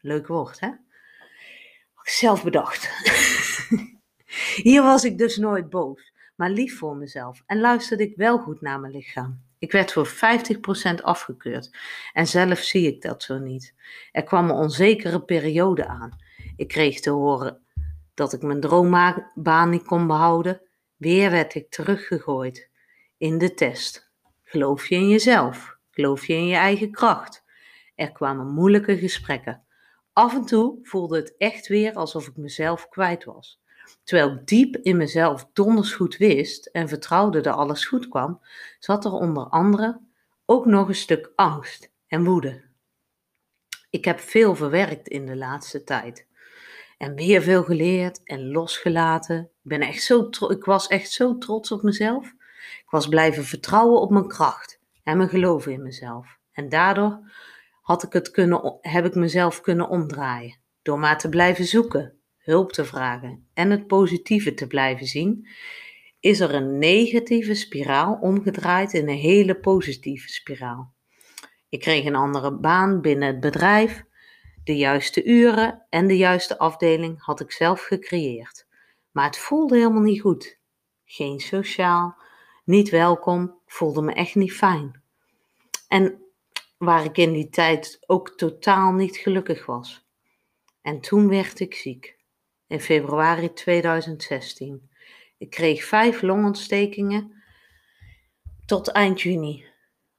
Leuk 0.00 0.26
woord, 0.26 0.60
hè? 0.60 0.70
Zelf 2.02 2.44
bedacht. 2.44 2.90
Hier 4.62 4.82
was 4.82 5.04
ik 5.04 5.18
dus 5.18 5.36
nooit 5.36 5.70
boos, 5.70 6.12
maar 6.36 6.50
lief 6.50 6.78
voor 6.78 6.96
mezelf 6.96 7.42
en 7.46 7.60
luisterde 7.60 8.02
ik 8.02 8.16
wel 8.16 8.38
goed 8.38 8.60
naar 8.60 8.80
mijn 8.80 8.92
lichaam. 8.92 9.42
Ik 9.58 9.72
werd 9.72 9.92
voor 9.92 10.08
50% 10.08 10.10
afgekeurd 11.02 11.76
en 12.12 12.26
zelf 12.26 12.58
zie 12.58 12.86
ik 12.86 13.02
dat 13.02 13.22
zo 13.22 13.38
niet. 13.38 13.74
Er 14.12 14.22
kwam 14.22 14.50
een 14.50 14.56
onzekere 14.56 15.22
periode 15.22 15.86
aan. 15.86 16.18
Ik 16.56 16.68
kreeg 16.68 17.00
te 17.00 17.10
horen 17.10 17.62
dat 18.14 18.32
ik 18.32 18.42
mijn 18.42 18.60
droombaan 18.60 19.70
niet 19.70 19.84
kon 19.84 20.06
behouden. 20.06 20.60
Weer 20.96 21.30
werd 21.30 21.54
ik 21.54 21.70
teruggegooid 21.70 22.70
in 23.16 23.38
de 23.38 23.54
test. 23.54 24.10
Geloof 24.44 24.86
je 24.86 24.94
in 24.94 25.08
jezelf? 25.08 25.76
Geloof 25.90 26.26
je 26.26 26.34
in 26.34 26.46
je 26.46 26.56
eigen 26.56 26.90
kracht? 26.90 27.44
Er 27.94 28.12
kwamen 28.12 28.52
moeilijke 28.52 28.98
gesprekken. 28.98 29.62
Af 30.12 30.34
en 30.34 30.44
toe 30.44 30.78
voelde 30.82 31.16
het 31.16 31.34
echt 31.36 31.66
weer 31.66 31.94
alsof 31.94 32.26
ik 32.26 32.36
mezelf 32.36 32.88
kwijt 32.88 33.24
was. 33.24 33.60
Terwijl 34.04 34.40
diep 34.44 34.76
in 34.76 34.96
mezelf 34.96 35.50
donders 35.52 35.94
goed 35.94 36.16
wist 36.16 36.66
en 36.66 36.88
vertrouwde 36.88 37.40
dat 37.40 37.56
alles 37.56 37.84
goed 37.84 38.08
kwam, 38.08 38.40
zat 38.78 39.04
er 39.04 39.12
onder 39.12 39.44
andere 39.44 40.00
ook 40.46 40.66
nog 40.66 40.88
een 40.88 40.94
stuk 40.94 41.32
angst 41.34 41.90
en 42.06 42.24
woede. 42.24 42.62
Ik 43.90 44.04
heb 44.04 44.20
veel 44.20 44.54
verwerkt 44.54 45.08
in 45.08 45.26
de 45.26 45.36
laatste 45.36 45.84
tijd. 45.84 46.26
En 46.98 47.14
weer 47.14 47.42
veel 47.42 47.62
geleerd 47.62 48.20
en 48.24 48.50
losgelaten. 48.50 49.40
Ik, 49.40 49.48
ben 49.62 49.80
echt 49.80 50.02
zo 50.02 50.28
ik 50.48 50.64
was 50.64 50.86
echt 50.86 51.10
zo 51.10 51.38
trots 51.38 51.72
op 51.72 51.82
mezelf. 51.82 52.26
Ik 52.84 52.90
was 52.90 53.08
blijven 53.08 53.44
vertrouwen 53.44 54.00
op 54.00 54.10
mijn 54.10 54.28
kracht 54.28 54.80
en 55.02 55.16
mijn 55.16 55.28
geloof 55.28 55.66
in 55.66 55.82
mezelf. 55.82 56.38
En 56.52 56.68
daardoor 56.68 57.20
had 57.82 58.02
ik 58.02 58.12
het 58.12 58.30
kunnen, 58.30 58.78
heb 58.80 59.04
ik 59.04 59.14
mezelf 59.14 59.60
kunnen 59.60 59.88
omdraaien. 59.88 60.58
Door 60.82 60.98
maar 60.98 61.18
te 61.18 61.28
blijven 61.28 61.64
zoeken, 61.64 62.17
hulp 62.48 62.72
te 62.72 62.84
vragen 62.84 63.46
en 63.54 63.70
het 63.70 63.86
positieve 63.86 64.54
te 64.54 64.66
blijven 64.66 65.06
zien, 65.06 65.48
is 66.20 66.40
er 66.40 66.54
een 66.54 66.78
negatieve 66.78 67.54
spiraal 67.54 68.18
omgedraaid 68.20 68.92
in 68.92 69.08
een 69.08 69.16
hele 69.16 69.54
positieve 69.54 70.28
spiraal. 70.28 70.92
Ik 71.68 71.80
kreeg 71.80 72.04
een 72.04 72.14
andere 72.14 72.52
baan 72.52 73.00
binnen 73.00 73.28
het 73.28 73.40
bedrijf. 73.40 74.04
De 74.64 74.76
juiste 74.76 75.24
uren 75.24 75.86
en 75.90 76.06
de 76.06 76.16
juiste 76.16 76.58
afdeling 76.58 77.22
had 77.22 77.40
ik 77.40 77.52
zelf 77.52 77.82
gecreëerd. 77.82 78.66
Maar 79.10 79.26
het 79.26 79.38
voelde 79.38 79.76
helemaal 79.76 80.02
niet 80.02 80.20
goed. 80.20 80.58
Geen 81.04 81.40
sociaal, 81.40 82.16
niet 82.64 82.90
welkom, 82.90 83.58
voelde 83.66 84.02
me 84.02 84.12
echt 84.12 84.34
niet 84.34 84.52
fijn. 84.52 85.02
En 85.88 86.22
waar 86.78 87.04
ik 87.04 87.16
in 87.16 87.32
die 87.32 87.48
tijd 87.48 87.98
ook 88.06 88.30
totaal 88.30 88.92
niet 88.92 89.16
gelukkig 89.16 89.66
was. 89.66 90.06
En 90.82 91.00
toen 91.00 91.28
werd 91.28 91.60
ik 91.60 91.74
ziek 91.74 92.17
in 92.68 92.80
februari 92.80 93.52
2016. 93.52 94.90
Ik 95.38 95.50
kreeg 95.50 95.84
vijf 95.84 96.22
longontstekingen 96.22 97.32
tot 98.66 98.88
eind 98.88 99.20
juni. 99.20 99.64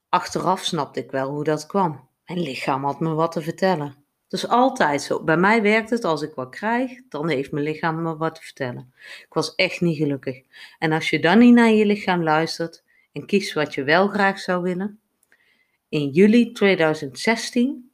Achteraf 0.08 0.64
snapte 0.64 1.00
ik 1.00 1.10
wel 1.10 1.30
hoe 1.30 1.44
dat 1.44 1.66
kwam. 1.66 2.08
Mijn 2.26 2.40
lichaam 2.40 2.84
had 2.84 3.00
me 3.00 3.14
wat 3.14 3.32
te 3.32 3.42
vertellen. 3.42 3.94
Is 4.28 4.48
altijd 4.48 5.02
zo. 5.02 5.22
Bij 5.24 5.36
mij 5.36 5.62
werkt 5.62 5.90
het 5.90 6.04
als 6.04 6.22
ik 6.22 6.34
wat 6.34 6.50
krijg, 6.50 7.00
dan 7.08 7.28
heeft 7.28 7.52
mijn 7.52 7.64
lichaam 7.64 8.02
me 8.02 8.16
wat 8.16 8.34
te 8.34 8.42
vertellen. 8.42 8.92
Ik 9.20 9.34
was 9.34 9.54
echt 9.54 9.80
niet 9.80 9.96
gelukkig. 9.96 10.42
En 10.78 10.92
als 10.92 11.10
je 11.10 11.20
dan 11.20 11.38
niet 11.38 11.54
naar 11.54 11.70
je 11.70 11.86
lichaam 11.86 12.22
luistert 12.22 12.84
en 13.12 13.26
kiest 13.26 13.52
wat 13.52 13.74
je 13.74 13.84
wel 13.84 14.08
graag 14.08 14.38
zou 14.38 14.62
willen. 14.62 15.00
In 15.88 16.08
juli 16.08 16.52
2016 16.52 17.89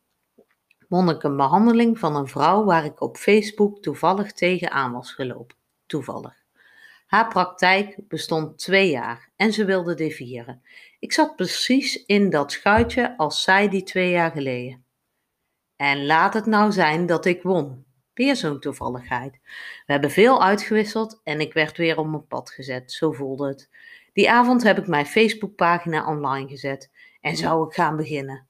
won 0.88 1.11
ik 1.11 1.23
een 1.23 1.37
behandeling 1.37 1.99
van 1.99 2.16
een 2.16 2.28
vrouw 2.28 2.64
waar 2.64 2.85
ik 2.85 3.00
op 3.00 3.16
Facebook 3.16 3.83
toevallig 3.83 4.33
tegenaan 4.33 4.93
was 4.93 5.12
gelopen. 5.12 5.57
Toevallig. 5.87 6.45
Haar 7.07 7.28
praktijk 7.28 7.97
bestond 8.09 8.59
twee 8.59 8.90
jaar 8.90 9.31
en 9.37 9.52
ze 9.52 9.64
wilde 9.64 9.95
dit 9.95 10.14
vieren. 10.14 10.62
Ik 10.99 11.12
zat 11.12 11.37
precies 11.37 12.05
in 12.05 12.31
dat 12.31 12.52
schuitje 12.52 13.16
als 13.16 13.43
zij 13.43 13.69
die 13.69 13.83
twee 13.83 14.11
jaar 14.11 14.31
geleden. 14.31 14.85
En 15.76 16.07
laat 16.07 16.35
het 16.35 16.47
nou 16.47 16.73
zijn 16.73 17.07
dat 17.07 17.25
ik 17.25 17.43
won. 17.43 17.85
Weer 18.14 18.37
zo'n 18.37 18.61
toevalligheid. 18.61 19.38
We 19.87 19.93
hebben 19.93 20.11
veel 20.11 20.43
uitgewisseld 20.43 21.21
en 21.25 21.40
ik 21.40 21.52
werd 21.52 21.76
weer 21.76 21.99
op 21.99 22.07
mijn 22.07 22.26
pad 22.26 22.50
gezet. 22.50 22.93
Zo 22.93 23.12
voelde 23.12 23.49
het. 23.49 23.69
Die 24.12 24.31
avond 24.31 24.62
heb 24.62 24.78
ik 24.78 24.87
mijn 24.87 25.07
Facebookpagina 25.07 26.07
online 26.07 26.49
gezet 26.49 26.90
en 27.21 27.37
zou 27.37 27.66
ik 27.66 27.75
gaan 27.75 27.97
beginnen. 27.97 28.46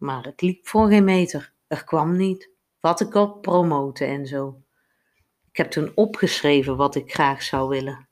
Maar 0.00 0.24
het 0.24 0.40
liep 0.40 0.66
voor 0.66 0.88
geen 0.88 1.04
meter. 1.04 1.52
Er 1.66 1.84
kwam 1.84 2.16
niet. 2.16 2.50
Wat 2.80 3.00
ik 3.00 3.14
op 3.14 3.42
promoten 3.42 4.06
en 4.06 4.26
zo. 4.26 4.62
Ik 5.50 5.56
heb 5.56 5.70
toen 5.70 5.92
opgeschreven 5.94 6.76
wat 6.76 6.94
ik 6.94 7.12
graag 7.12 7.42
zou 7.42 7.68
willen. 7.68 8.08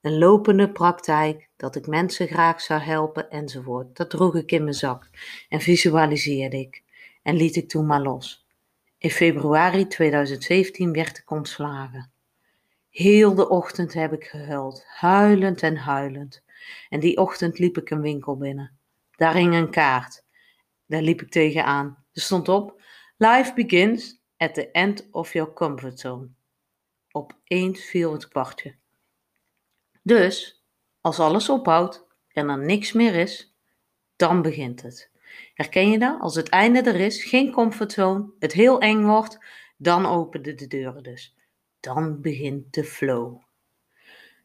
Een 0.00 0.18
lopende 0.18 0.70
praktijk, 0.70 1.48
dat 1.56 1.76
ik 1.76 1.86
mensen 1.86 2.28
graag 2.28 2.60
zou 2.60 2.80
helpen 2.80 3.30
enzovoort. 3.30 3.96
Dat 3.96 4.10
droeg 4.10 4.36
ik 4.36 4.52
in 4.52 4.62
mijn 4.62 4.74
zak 4.74 5.10
en 5.48 5.60
visualiseerde 5.60 6.58
ik 6.58 6.82
en 7.22 7.36
liet 7.36 7.56
ik 7.56 7.68
toen 7.68 7.86
maar 7.86 8.02
los. 8.02 8.46
In 8.98 9.10
februari 9.10 9.86
2017 9.86 10.92
werd 10.92 11.18
ik 11.18 11.30
ontslagen. 11.30 12.10
Heel 12.90 13.34
de 13.34 13.48
ochtend 13.48 13.92
heb 13.92 14.12
ik 14.12 14.24
gehuild, 14.24 14.84
huilend 14.86 15.62
en 15.62 15.76
huilend. 15.76 16.42
En 16.88 17.00
die 17.00 17.16
ochtend 17.16 17.58
liep 17.58 17.78
ik 17.78 17.90
een 17.90 18.00
winkel 18.00 18.36
binnen. 18.36 18.78
Daar 19.16 19.34
hing 19.34 19.54
een 19.54 19.70
kaart 19.70 20.26
daar 20.88 21.02
liep 21.02 21.22
ik 21.22 21.30
tegenaan. 21.30 22.04
Er 22.12 22.20
stond 22.20 22.48
op: 22.48 22.82
Life 23.16 23.54
begins 23.54 24.20
at 24.36 24.54
the 24.54 24.70
end 24.70 25.08
of 25.10 25.32
your 25.32 25.52
comfort 25.52 26.00
zone. 26.00 26.28
Opeens 27.10 27.84
viel 27.84 28.12
het 28.12 28.28
kwartje. 28.28 28.76
Dus, 30.02 30.64
als 31.00 31.18
alles 31.18 31.48
ophoudt 31.48 32.06
en 32.28 32.48
er 32.48 32.58
niks 32.58 32.92
meer 32.92 33.14
is, 33.14 33.56
dan 34.16 34.42
begint 34.42 34.82
het. 34.82 35.10
Herken 35.54 35.90
je 35.90 35.98
dat? 35.98 36.20
Als 36.20 36.34
het 36.34 36.48
einde 36.48 36.82
er 36.82 37.00
is, 37.00 37.24
geen 37.24 37.52
comfortzone, 37.52 38.30
het 38.38 38.52
heel 38.52 38.80
eng 38.80 39.04
wordt, 39.04 39.38
dan 39.76 40.06
openen 40.06 40.56
de 40.56 40.66
deuren 40.66 41.02
dus. 41.02 41.36
Dan 41.80 42.20
begint 42.20 42.74
de 42.74 42.84
flow. 42.84 43.42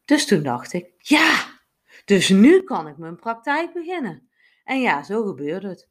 Dus 0.06 0.26
toen 0.28 0.44
dacht 0.44 0.74
ik, 0.74 0.94
ja, 0.98 1.60
dus 2.06 2.30
nu 2.30 2.64
kan 2.64 2.88
ik 2.88 2.98
mijn 2.98 3.16
praktijk 3.16 3.74
beginnen. 3.74 4.30
En 4.64 4.82
ja, 4.82 5.04
zo 5.04 5.24
gebeurde 5.26 5.68
het. 5.68 5.90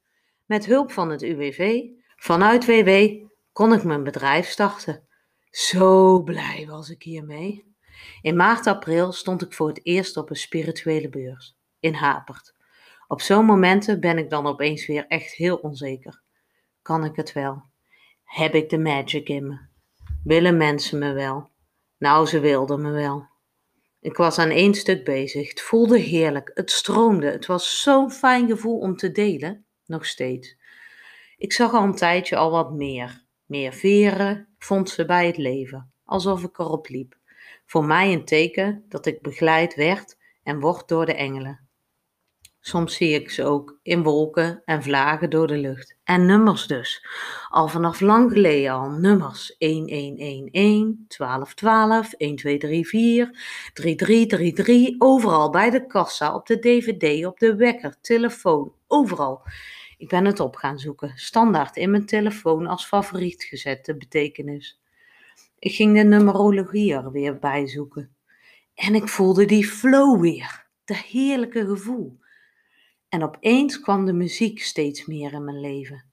Met 0.52 0.66
hulp 0.66 0.92
van 0.92 1.10
het 1.10 1.22
UWV, 1.22 1.82
vanuit 2.16 2.66
WW, 2.66 3.24
kon 3.52 3.72
ik 3.72 3.84
mijn 3.84 4.04
bedrijf 4.04 4.48
starten. 4.48 5.06
Zo 5.50 6.22
blij 6.22 6.66
was 6.68 6.90
ik 6.90 7.02
hiermee. 7.02 7.74
In 8.22 8.36
maart, 8.36 8.66
april 8.66 9.12
stond 9.12 9.42
ik 9.42 9.52
voor 9.52 9.68
het 9.68 9.80
eerst 9.82 10.16
op 10.16 10.30
een 10.30 10.36
spirituele 10.36 11.08
beurs 11.08 11.56
in 11.80 11.94
Hapert. 11.94 12.54
Op 13.08 13.20
zo'n 13.20 13.44
momenten 13.44 14.00
ben 14.00 14.18
ik 14.18 14.30
dan 14.30 14.46
opeens 14.46 14.86
weer 14.86 15.06
echt 15.06 15.34
heel 15.34 15.56
onzeker. 15.56 16.22
Kan 16.82 17.04
ik 17.04 17.16
het 17.16 17.32
wel? 17.32 17.62
Heb 18.24 18.54
ik 18.54 18.68
de 18.68 18.78
magic 18.78 19.28
in 19.28 19.46
me? 19.46 19.58
Willen 20.24 20.56
mensen 20.56 20.98
me 20.98 21.12
wel? 21.12 21.50
Nou, 21.98 22.26
ze 22.26 22.40
wilden 22.40 22.80
me 22.80 22.90
wel. 22.90 23.28
Ik 24.00 24.16
was 24.16 24.38
aan 24.38 24.50
één 24.50 24.74
stuk 24.74 25.04
bezig. 25.04 25.48
Het 25.48 25.60
voelde 25.60 25.98
heerlijk. 25.98 26.50
Het 26.54 26.70
stroomde. 26.70 27.30
Het 27.30 27.46
was 27.46 27.82
zo'n 27.82 28.10
fijn 28.10 28.48
gevoel 28.48 28.78
om 28.78 28.96
te 28.96 29.12
delen 29.12 29.66
nog 29.92 30.06
steeds. 30.06 30.56
Ik 31.36 31.52
zag 31.52 31.72
al 31.72 31.82
een 31.82 31.94
tijdje 31.94 32.36
al 32.36 32.50
wat 32.50 32.72
meer. 32.72 33.24
Meer 33.46 33.72
veren 33.72 34.48
vond 34.58 34.90
ze 34.90 35.04
bij 35.04 35.26
het 35.26 35.36
leven, 35.36 35.92
alsof 36.04 36.42
ik 36.42 36.58
erop 36.58 36.88
liep. 36.88 37.16
Voor 37.66 37.84
mij 37.84 38.12
een 38.12 38.24
teken 38.24 38.84
dat 38.88 39.06
ik 39.06 39.22
begeleid 39.22 39.74
werd 39.74 40.16
en 40.42 40.60
word 40.60 40.88
door 40.88 41.06
de 41.06 41.14
engelen. 41.14 41.68
Soms 42.64 42.94
zie 42.94 43.14
ik 43.14 43.30
ze 43.30 43.44
ook 43.44 43.78
in 43.82 44.02
wolken 44.02 44.62
en 44.64 44.82
vlagen 44.82 45.30
door 45.30 45.46
de 45.46 45.56
lucht. 45.56 45.96
En 46.04 46.26
nummers 46.26 46.66
dus. 46.66 47.06
Al 47.48 47.68
vanaf 47.68 48.00
lang 48.00 48.32
geleden 48.32 48.72
al 48.72 48.90
nummers. 48.90 49.54
1111, 49.58 50.50
1212, 51.08 52.10
1234, 52.10 53.30
3333. 53.72 54.94
Overal 54.98 55.50
bij 55.50 55.70
de 55.70 55.86
kassa, 55.86 56.34
op 56.34 56.46
de 56.46 56.58
dvd, 56.58 57.26
op 57.26 57.38
de 57.38 57.56
wekker, 57.56 57.96
telefoon, 58.00 58.72
overal. 58.86 59.42
Ik 60.02 60.08
ben 60.08 60.24
het 60.24 60.40
op 60.40 60.56
gaan 60.56 60.78
zoeken. 60.78 61.12
Standaard 61.14 61.76
in 61.76 61.90
mijn 61.90 62.06
telefoon 62.06 62.66
als 62.66 62.86
favoriet 62.86 63.44
gezet, 63.44 63.84
de 63.84 63.96
betekenis. 63.96 64.80
Ik 65.58 65.74
ging 65.74 65.96
de 65.96 66.02
numerologie 66.02 66.94
er 66.94 67.10
weer 67.12 67.38
bij 67.38 67.66
zoeken. 67.66 68.16
En 68.74 68.94
ik 68.94 69.08
voelde 69.08 69.44
die 69.44 69.66
flow 69.66 70.20
weer. 70.20 70.66
Dat 70.84 70.96
heerlijke 70.96 71.66
gevoel. 71.66 72.18
En 73.08 73.22
opeens 73.22 73.80
kwam 73.80 74.06
de 74.06 74.12
muziek 74.12 74.62
steeds 74.62 75.06
meer 75.06 75.32
in 75.32 75.44
mijn 75.44 75.60
leven. 75.60 76.04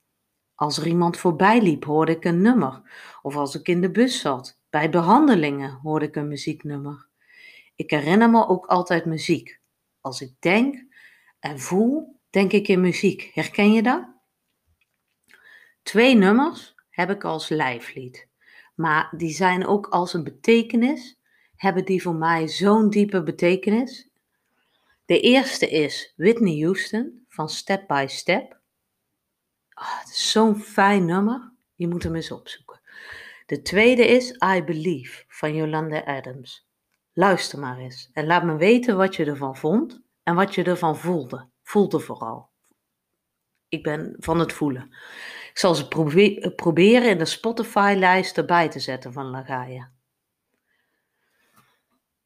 Als 0.55 0.77
er 0.77 0.87
iemand 0.87 1.17
voorbij 1.17 1.61
liep, 1.61 1.83
hoorde 1.83 2.11
ik 2.11 2.25
een 2.25 2.41
nummer. 2.41 2.81
Of 3.21 3.35
als 3.35 3.55
ik 3.55 3.67
in 3.67 3.81
de 3.81 3.91
bus 3.91 4.19
zat, 4.19 4.61
bij 4.69 4.89
behandelingen, 4.89 5.79
hoorde 5.83 6.05
ik 6.05 6.15
een 6.15 6.27
muzieknummer. 6.27 7.07
Ik 7.75 7.89
herinner 7.89 8.29
me 8.29 8.47
ook 8.47 8.65
altijd 8.65 9.05
muziek. 9.05 9.59
Als 10.01 10.21
ik 10.21 10.33
denk 10.39 10.85
en 11.39 11.59
voel, 11.59 12.18
denk 12.29 12.51
ik 12.51 12.67
in 12.67 12.81
muziek. 12.81 13.31
Herken 13.33 13.73
je 13.73 13.83
dat? 13.83 14.07
Twee 15.83 16.15
nummers 16.15 16.75
heb 16.89 17.09
ik 17.09 17.23
als 17.23 17.49
lijflied. 17.49 18.27
Maar 18.75 19.13
die 19.17 19.31
zijn 19.33 19.65
ook 19.65 19.87
als 19.87 20.13
een 20.13 20.23
betekenis, 20.23 21.19
hebben 21.55 21.85
die 21.85 22.01
voor 22.01 22.15
mij 22.15 22.47
zo'n 22.47 22.89
diepe 22.89 23.23
betekenis. 23.23 24.09
De 25.05 25.19
eerste 25.19 25.69
is 25.69 26.13
Whitney 26.15 26.59
Houston 26.61 27.25
van 27.27 27.49
Step 27.49 27.87
by 27.87 28.05
Step. 28.07 28.59
Oh, 29.73 30.05
zo'n 30.05 30.59
fijn 30.59 31.05
nummer. 31.05 31.53
Je 31.75 31.87
moet 31.87 32.03
hem 32.03 32.15
eens 32.15 32.31
opzoeken. 32.31 32.81
De 33.45 33.61
tweede 33.61 34.07
is 34.07 34.31
I 34.55 34.63
Believe 34.63 35.23
van 35.27 35.55
Yolanda 35.55 36.03
Adams. 36.03 36.67
Luister 37.13 37.59
maar 37.59 37.77
eens 37.77 38.09
en 38.13 38.25
laat 38.25 38.43
me 38.43 38.55
weten 38.55 38.97
wat 38.97 39.15
je 39.15 39.25
ervan 39.25 39.57
vond 39.57 40.01
en 40.23 40.35
wat 40.35 40.55
je 40.55 40.63
ervan 40.63 40.97
voelde. 40.97 41.48
Voelde 41.69 41.99
vooral. 41.99 42.49
Ik 43.67 43.83
ben 43.83 44.15
van 44.19 44.39
het 44.39 44.53
voelen. 44.53 44.83
Ik 45.49 45.57
zal 45.57 45.75
ze 45.75 45.87
proberen 46.55 47.09
in 47.09 47.17
de 47.17 47.25
Spotify-lijst 47.25 48.37
erbij 48.37 48.69
te 48.69 48.79
zetten 48.79 49.13
van 49.13 49.25
Lagaia. 49.25 49.91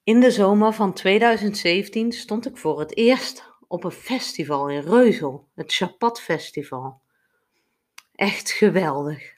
In 0.04 0.20
de 0.20 0.32
zomer 0.32 0.74
van 0.74 0.94
2017 0.94 2.12
stond 2.12 2.46
ik 2.46 2.58
voor 2.58 2.80
het 2.80 2.96
eerst 2.98 3.52
op 3.68 3.84
een 3.84 3.92
festival 3.92 4.70
in 4.70 4.82
Reuzel, 4.82 5.48
het 5.56 5.74
Chapat 5.74 6.22
Festival. 6.22 7.02
Echt 8.16 8.52
geweldig. 8.52 9.34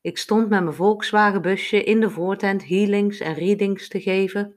Ik 0.00 0.18
stond 0.18 0.48
met 0.48 0.62
mijn 0.62 0.74
Volkswagen 0.74 1.42
busje 1.42 1.84
in 1.84 2.00
de 2.00 2.10
voortent 2.10 2.66
healings 2.66 3.20
en 3.20 3.34
readings 3.34 3.88
te 3.88 4.00
geven 4.00 4.54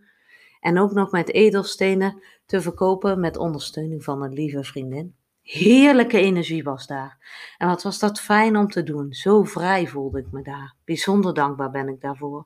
en 0.60 0.80
ook 0.80 0.92
nog 0.92 1.12
met 1.12 1.34
edelstenen 1.34 2.24
te 2.54 2.62
verkopen 2.62 3.20
met 3.20 3.38
ondersteuning 3.38 4.04
van 4.04 4.22
een 4.22 4.34
lieve 4.34 4.64
vriendin. 4.64 5.16
Heerlijke 5.42 6.18
energie 6.18 6.64
was 6.64 6.88
daar. 6.88 7.18
En 7.58 7.68
wat 7.68 7.84
was 7.84 8.00
dat 8.00 8.20
fijn 8.20 8.58
om 8.58 8.68
te 8.68 8.84
doen. 8.84 9.14
Zo 9.14 9.44
vrij 9.44 9.88
voelde 9.88 10.20
ik 10.20 10.32
me 10.32 10.42
daar. 10.42 10.76
Bijzonder 10.86 11.34
dankbaar 11.34 11.72
ben 11.72 11.88
ik 11.88 12.02
daarvoor. 12.02 12.46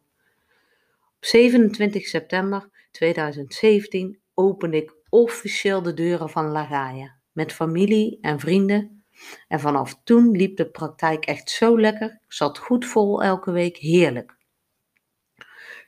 Op 1.16 1.26
27 1.26 2.06
september 2.06 2.70
2017 2.92 4.20
opende 4.34 4.78
ik 4.78 4.94
officieel 5.10 5.82
de 5.82 5.94
deuren 5.94 6.30
van 6.30 6.46
Lagaia 6.46 7.16
met 7.32 7.54
familie 7.54 8.18
en 8.22 8.40
vrienden. 8.40 9.04
En 9.48 9.60
vanaf 9.60 10.02
toen 10.04 10.32
liep 10.32 10.58
de 10.58 10.70
praktijk 10.70 11.26
echt 11.26 11.50
zo 11.50 11.80
lekker. 11.80 12.10
Ik 12.10 12.34
zat 12.34 12.58
goed 12.58 12.86
vol 12.86 13.24
elke 13.24 13.52
week. 13.52 13.78
Heerlijk. 13.78 14.36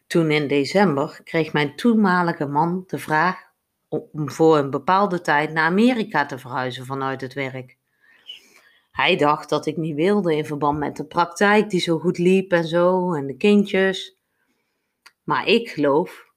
Toen 0.08 0.32
in 0.32 0.48
december 0.48 1.20
kreeg 1.24 1.54
mijn 1.54 1.76
toenmalige 1.76 2.46
man 2.46 2.84
de 2.88 2.98
vraag 2.98 3.49
om 3.90 4.32
voor 4.32 4.58
een 4.58 4.70
bepaalde 4.70 5.22
tijd 5.22 5.52
naar 5.52 5.66
Amerika 5.66 6.26
te 6.26 6.40
verhuizen 6.40 6.86
vanuit 6.86 7.22
het 7.22 7.34
werk. 7.34 7.78
Hij 8.92 9.16
dacht 9.16 9.50
dat 9.50 9.66
ik 9.66 9.78
niet 9.78 9.96
wilde 9.96 10.36
in 10.36 10.46
verband 10.46 10.80
met 10.80 10.96
de 10.96 11.06
praktijk 11.06 11.70
die 11.70 11.80
zo 11.80 12.00
goed 12.00 12.18
liep 12.18 12.52
en 12.52 12.68
zo 12.68 13.14
en 13.14 13.28
de 13.28 13.38
kindjes. 13.38 14.18
Maar 15.24 15.48
ik 15.48 15.70
geloof 15.70 16.28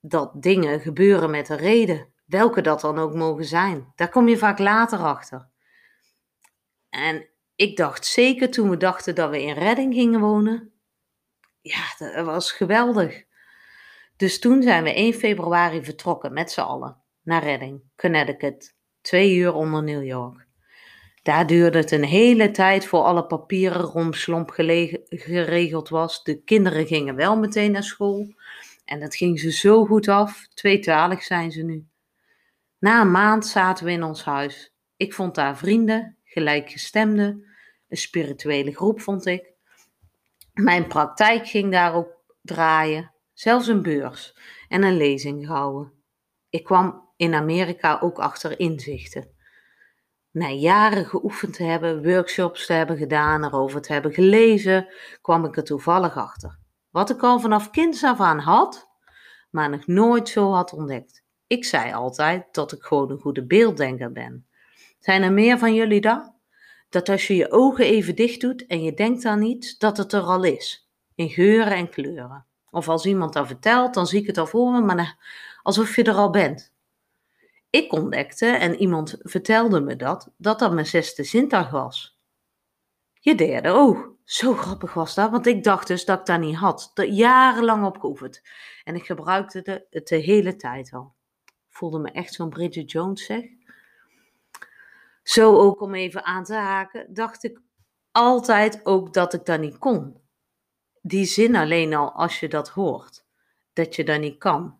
dat 0.00 0.42
dingen 0.42 0.80
gebeuren 0.80 1.30
met 1.30 1.48
een 1.48 1.56
reden, 1.56 2.12
welke 2.24 2.60
dat 2.60 2.80
dan 2.80 2.98
ook 2.98 3.14
mogen 3.14 3.44
zijn. 3.44 3.92
Daar 3.94 4.08
kom 4.08 4.28
je 4.28 4.38
vaak 4.38 4.58
later 4.58 4.98
achter. 4.98 5.48
En 6.88 7.28
ik 7.56 7.76
dacht 7.76 8.06
zeker 8.06 8.50
toen 8.50 8.70
we 8.70 8.76
dachten 8.76 9.14
dat 9.14 9.30
we 9.30 9.42
in 9.42 9.54
redding 9.54 9.94
gingen 9.94 10.20
wonen. 10.20 10.72
Ja, 11.60 11.94
dat 11.98 12.24
was 12.24 12.52
geweldig. 12.52 13.24
Dus 14.16 14.38
toen 14.38 14.62
zijn 14.62 14.82
we 14.82 14.94
1 14.94 15.14
februari 15.14 15.84
vertrokken 15.84 16.32
met 16.32 16.50
z'n 16.50 16.60
allen 16.60 16.96
naar 17.22 17.42
Redding, 17.42 17.82
Connecticut, 17.96 18.74
twee 19.00 19.36
uur 19.36 19.54
onder 19.54 19.82
New 19.82 20.04
York. 20.04 20.46
Daar 21.22 21.46
duurde 21.46 21.78
het 21.78 21.90
een 21.90 22.04
hele 22.04 22.50
tijd 22.50 22.86
voor 22.86 23.02
alle 23.02 23.26
papieren 23.26 23.80
romslomp 23.80 24.50
geregeld 25.08 25.88
was. 25.88 26.22
De 26.22 26.42
kinderen 26.42 26.86
gingen 26.86 27.14
wel 27.14 27.36
meteen 27.36 27.72
naar 27.72 27.82
school 27.82 28.34
en 28.84 29.00
dat 29.00 29.16
ging 29.16 29.40
ze 29.40 29.52
zo 29.52 29.84
goed 29.84 30.08
af. 30.08 30.46
Tweetalig 30.54 31.22
zijn 31.22 31.50
ze 31.50 31.62
nu. 31.62 31.86
Na 32.78 33.00
een 33.00 33.10
maand 33.10 33.46
zaten 33.46 33.84
we 33.84 33.90
in 33.90 34.02
ons 34.02 34.24
huis. 34.24 34.74
Ik 34.96 35.14
vond 35.14 35.34
daar 35.34 35.56
vrienden, 35.56 36.16
gelijkgestemden, 36.24 37.44
een 37.88 37.96
spirituele 37.96 38.72
groep 38.72 39.00
vond 39.00 39.26
ik. 39.26 39.52
Mijn 40.52 40.86
praktijk 40.86 41.46
ging 41.46 41.72
daarop 41.72 42.16
draaien 42.42 43.14
zelfs 43.38 43.66
een 43.66 43.82
beurs 43.82 44.36
en 44.68 44.82
een 44.82 44.96
lezing 44.96 45.46
gehouden. 45.46 45.92
Ik 46.50 46.64
kwam 46.64 47.12
in 47.16 47.34
Amerika 47.34 47.98
ook 48.00 48.18
achter 48.18 48.58
inzichten. 48.58 49.34
Na 50.30 50.48
jaren 50.48 51.06
geoefend 51.06 51.52
te 51.54 51.62
hebben, 51.62 52.02
workshops 52.02 52.66
te 52.66 52.72
hebben 52.72 52.96
gedaan, 52.96 53.44
erover 53.44 53.82
te 53.82 53.92
hebben 53.92 54.12
gelezen, 54.12 54.88
kwam 55.20 55.44
ik 55.44 55.56
er 55.56 55.64
toevallig 55.64 56.16
achter. 56.16 56.58
Wat 56.90 57.10
ik 57.10 57.22
al 57.22 57.40
vanaf 57.40 57.70
kinds 57.70 58.04
af 58.04 58.20
aan 58.20 58.38
had, 58.38 58.88
maar 59.50 59.70
nog 59.70 59.86
nooit 59.86 60.28
zo 60.28 60.52
had 60.52 60.72
ontdekt. 60.72 61.24
Ik 61.46 61.64
zei 61.64 61.92
altijd 61.92 62.54
dat 62.54 62.72
ik 62.72 62.82
gewoon 62.82 63.10
een 63.10 63.20
goede 63.20 63.46
beelddenker 63.46 64.12
ben. 64.12 64.46
Zijn 64.98 65.22
er 65.22 65.32
meer 65.32 65.58
van 65.58 65.74
jullie 65.74 66.00
dan? 66.00 66.34
Dat 66.88 67.08
als 67.08 67.26
je 67.26 67.36
je 67.36 67.50
ogen 67.50 67.84
even 67.84 68.14
dicht 68.14 68.40
doet 68.40 68.66
en 68.66 68.82
je 68.82 68.94
denkt 68.94 69.24
aan 69.24 69.42
iets, 69.42 69.78
dat 69.78 69.96
het 69.96 70.12
er 70.12 70.22
al 70.22 70.44
is. 70.44 70.90
In 71.14 71.28
geuren 71.28 71.72
en 71.74 71.88
kleuren. 71.88 72.45
Of 72.70 72.88
als 72.88 73.06
iemand 73.06 73.32
dat 73.32 73.46
vertelt, 73.46 73.94
dan 73.94 74.06
zie 74.06 74.20
ik 74.20 74.26
het 74.26 74.38
al 74.38 74.46
voor 74.46 74.72
me, 74.72 74.80
maar 74.80 75.18
alsof 75.62 75.96
je 75.96 76.02
er 76.02 76.14
al 76.14 76.30
bent. 76.30 76.74
Ik 77.70 77.92
ontdekte, 77.92 78.46
en 78.46 78.74
iemand 78.74 79.16
vertelde 79.18 79.80
me 79.80 79.96
dat, 79.96 80.32
dat 80.36 80.58
dat 80.58 80.72
mijn 80.72 80.86
zesde 80.86 81.24
zintuig 81.24 81.70
was. 81.70 82.18
Je 83.12 83.34
derde 83.34 83.68
oog. 83.68 84.08
Zo 84.24 84.54
grappig 84.54 84.94
was 84.94 85.14
dat, 85.14 85.30
want 85.30 85.46
ik 85.46 85.64
dacht 85.64 85.86
dus 85.86 86.04
dat 86.04 86.18
ik 86.18 86.26
dat 86.26 86.40
niet 86.40 86.56
had. 86.56 86.90
Dat 86.94 87.16
jarenlang 87.16 87.84
opgeoefend. 87.84 88.42
En 88.84 88.94
ik 88.94 89.06
gebruikte 89.06 89.84
het 89.90 90.08
de 90.08 90.16
hele 90.16 90.56
tijd 90.56 90.92
al. 90.92 91.14
voelde 91.68 91.98
me 91.98 92.10
echt 92.10 92.34
zo'n 92.34 92.48
Bridget 92.48 92.90
Jones 92.90 93.24
zeg. 93.24 93.44
Zo 95.22 95.56
ook 95.56 95.80
om 95.80 95.94
even 95.94 96.24
aan 96.24 96.44
te 96.44 96.54
haken, 96.54 97.14
dacht 97.14 97.44
ik 97.44 97.60
altijd 98.12 98.86
ook 98.86 99.12
dat 99.12 99.34
ik 99.34 99.44
dat 99.44 99.60
niet 99.60 99.78
kon 99.78 100.24
die 101.06 101.24
zin 101.24 101.56
alleen 101.56 101.94
al, 101.94 102.12
als 102.12 102.40
je 102.40 102.48
dat 102.48 102.68
hoort, 102.68 103.24
dat 103.72 103.96
je 103.96 104.04
dat 104.04 104.20
niet 104.20 104.38
kan. 104.38 104.78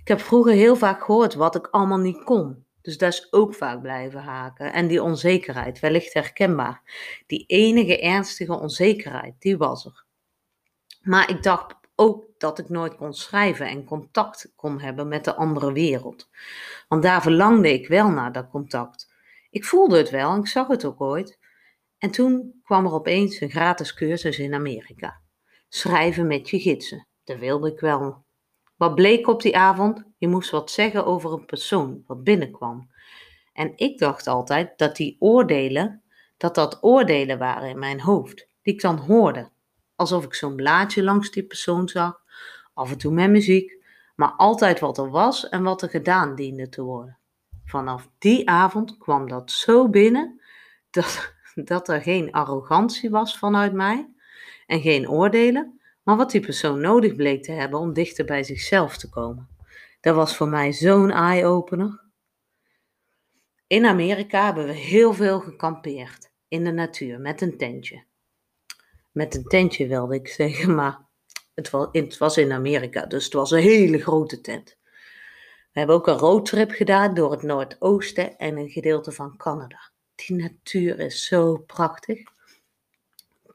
Ik 0.00 0.08
heb 0.08 0.20
vroeger 0.20 0.52
heel 0.52 0.76
vaak 0.76 1.04
gehoord 1.04 1.34
wat 1.34 1.54
ik 1.54 1.66
allemaal 1.66 1.98
niet 1.98 2.24
kon. 2.24 2.66
Dus 2.80 2.98
dat 2.98 3.12
is 3.12 3.32
ook 3.32 3.54
vaak 3.54 3.80
blijven 3.80 4.20
haken. 4.20 4.72
En 4.72 4.86
die 4.86 5.02
onzekerheid, 5.02 5.80
wellicht 5.80 6.14
herkenbaar. 6.14 6.82
Die 7.26 7.44
enige 7.46 8.00
ernstige 8.00 8.58
onzekerheid, 8.58 9.34
die 9.38 9.56
was 9.56 9.84
er. 9.84 10.04
Maar 11.02 11.30
ik 11.30 11.42
dacht 11.42 11.74
ook 11.94 12.24
dat 12.38 12.58
ik 12.58 12.68
nooit 12.68 12.96
kon 12.96 13.14
schrijven 13.14 13.66
en 13.66 13.84
contact 13.84 14.52
kon 14.56 14.80
hebben 14.80 15.08
met 15.08 15.24
de 15.24 15.34
andere 15.34 15.72
wereld. 15.72 16.28
Want 16.88 17.02
daar 17.02 17.22
verlangde 17.22 17.72
ik 17.72 17.88
wel 17.88 18.08
naar 18.08 18.32
dat 18.32 18.48
contact. 18.48 19.12
Ik 19.50 19.64
voelde 19.64 19.96
het 19.96 20.10
wel 20.10 20.32
en 20.32 20.40
ik 20.40 20.46
zag 20.46 20.66
het 20.66 20.84
ook 20.84 21.00
ooit. 21.00 21.38
En 21.98 22.10
toen 22.10 22.60
kwam 22.64 22.86
er 22.86 22.92
opeens 22.92 23.40
een 23.40 23.50
gratis 23.50 23.94
cursus 23.94 24.38
in 24.38 24.54
Amerika. 24.54 25.20
Schrijven 25.68 26.26
met 26.26 26.50
je 26.50 26.60
gidsen. 26.60 27.06
Dat 27.24 27.38
wilde 27.38 27.72
ik 27.72 27.80
wel. 27.80 28.24
Wat 28.76 28.94
bleek 28.94 29.28
op 29.28 29.42
die 29.42 29.56
avond? 29.56 30.04
Je 30.18 30.28
moest 30.28 30.50
wat 30.50 30.70
zeggen 30.70 31.06
over 31.06 31.32
een 31.32 31.44
persoon 31.44 32.02
wat 32.06 32.24
binnenkwam. 32.24 32.90
En 33.52 33.72
ik 33.76 33.98
dacht 33.98 34.26
altijd 34.26 34.78
dat 34.78 34.96
die 34.96 35.16
oordelen, 35.18 36.02
dat 36.36 36.54
dat 36.54 36.78
oordelen 36.80 37.38
waren 37.38 37.68
in 37.68 37.78
mijn 37.78 38.00
hoofd, 38.00 38.48
die 38.62 38.74
ik 38.74 38.80
dan 38.80 38.96
hoorde. 38.96 39.50
Alsof 39.96 40.24
ik 40.24 40.34
zo'n 40.34 40.56
blaadje 40.56 41.02
langs 41.02 41.30
die 41.30 41.46
persoon 41.46 41.88
zag, 41.88 42.20
af 42.74 42.90
en 42.90 42.98
toe 42.98 43.12
met 43.12 43.30
muziek, 43.30 43.84
maar 44.14 44.32
altijd 44.32 44.80
wat 44.80 44.98
er 44.98 45.10
was 45.10 45.48
en 45.48 45.62
wat 45.62 45.82
er 45.82 45.88
gedaan 45.88 46.34
diende 46.34 46.68
te 46.68 46.82
worden. 46.82 47.18
Vanaf 47.64 48.08
die 48.18 48.48
avond 48.48 48.98
kwam 48.98 49.28
dat 49.28 49.50
zo 49.50 49.88
binnen 49.88 50.40
dat, 50.90 51.34
dat 51.54 51.88
er 51.88 52.02
geen 52.02 52.32
arrogantie 52.32 53.10
was 53.10 53.38
vanuit 53.38 53.72
mij, 53.72 54.08
en 54.68 54.80
geen 54.80 55.08
oordelen, 55.08 55.80
maar 56.02 56.16
wat 56.16 56.30
die 56.30 56.40
persoon 56.40 56.80
nodig 56.80 57.14
bleek 57.16 57.42
te 57.42 57.52
hebben 57.52 57.80
om 57.80 57.92
dichter 57.92 58.24
bij 58.24 58.42
zichzelf 58.42 58.96
te 58.96 59.08
komen. 59.08 59.48
Dat 60.00 60.14
was 60.14 60.36
voor 60.36 60.48
mij 60.48 60.72
zo'n 60.72 61.10
eye-opener. 61.10 62.00
In 63.66 63.86
Amerika 63.86 64.44
hebben 64.44 64.66
we 64.66 64.72
heel 64.72 65.14
veel 65.14 65.40
gekampeerd 65.40 66.30
in 66.48 66.64
de 66.64 66.72
natuur 66.72 67.20
met 67.20 67.40
een 67.40 67.56
tentje. 67.56 68.04
Met 69.12 69.34
een 69.34 69.44
tentje 69.44 69.86
wilde 69.86 70.14
ik 70.14 70.28
zeggen, 70.28 70.74
maar 70.74 70.98
het 71.54 71.70
was, 71.70 71.88
het 71.92 72.18
was 72.18 72.36
in 72.36 72.52
Amerika, 72.52 73.06
dus 73.06 73.24
het 73.24 73.32
was 73.32 73.50
een 73.50 73.62
hele 73.62 73.98
grote 73.98 74.40
tent. 74.40 74.76
We 75.72 75.78
hebben 75.78 75.96
ook 75.96 76.06
een 76.06 76.18
roadtrip 76.18 76.70
gedaan 76.70 77.14
door 77.14 77.30
het 77.30 77.42
Noordoosten 77.42 78.38
en 78.38 78.56
een 78.56 78.70
gedeelte 78.70 79.12
van 79.12 79.36
Canada. 79.36 79.90
Die 80.14 80.36
natuur 80.36 81.00
is 81.00 81.26
zo 81.26 81.56
prachtig. 81.56 82.36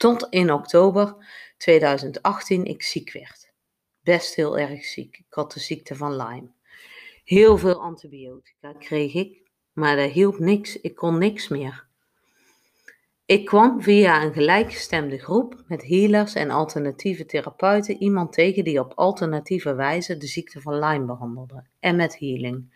Tot 0.04 0.28
in 0.30 0.52
oktober 0.52 1.16
2018 1.58 2.66
ik 2.66 2.84
ziek 2.84 3.12
werd. 3.12 3.54
Best 4.02 4.36
heel 4.36 4.58
erg 4.58 4.86
ziek. 4.86 5.18
Ik 5.18 5.34
had 5.34 5.52
de 5.52 5.60
ziekte 5.60 5.96
van 5.96 6.16
Lyme. 6.16 6.52
Heel 7.24 7.58
veel 7.58 7.82
antibiotica 7.82 8.74
kreeg 8.74 9.14
ik, 9.14 9.42
maar 9.74 9.96
dat 9.96 10.12
hielp 10.12 10.40
niks. 10.40 10.82
Ik 10.82 10.96
kon 10.96 11.18
niks 11.18 11.48
meer. 11.48 11.86
Ik 13.26 13.46
kwam 13.46 13.82
via 13.82 14.24
een 14.24 14.34
gelijkgestemde 14.34 15.18
groep 15.18 15.64
met 15.68 15.88
healers 15.88 16.34
en 16.34 16.50
alternatieve 16.50 17.26
therapeuten 17.26 18.02
iemand 18.02 18.34
tegen 18.34 18.64
die 18.64 18.80
op 18.80 18.94
alternatieve 18.96 19.76
wijze 19.76 20.18
de 20.18 20.28
ziekte 20.28 20.62
van 20.62 20.80
Lyme 20.80 21.06
behandelde 21.06 21.64
en 21.80 21.96
met 21.96 22.20
healing. 22.20 22.74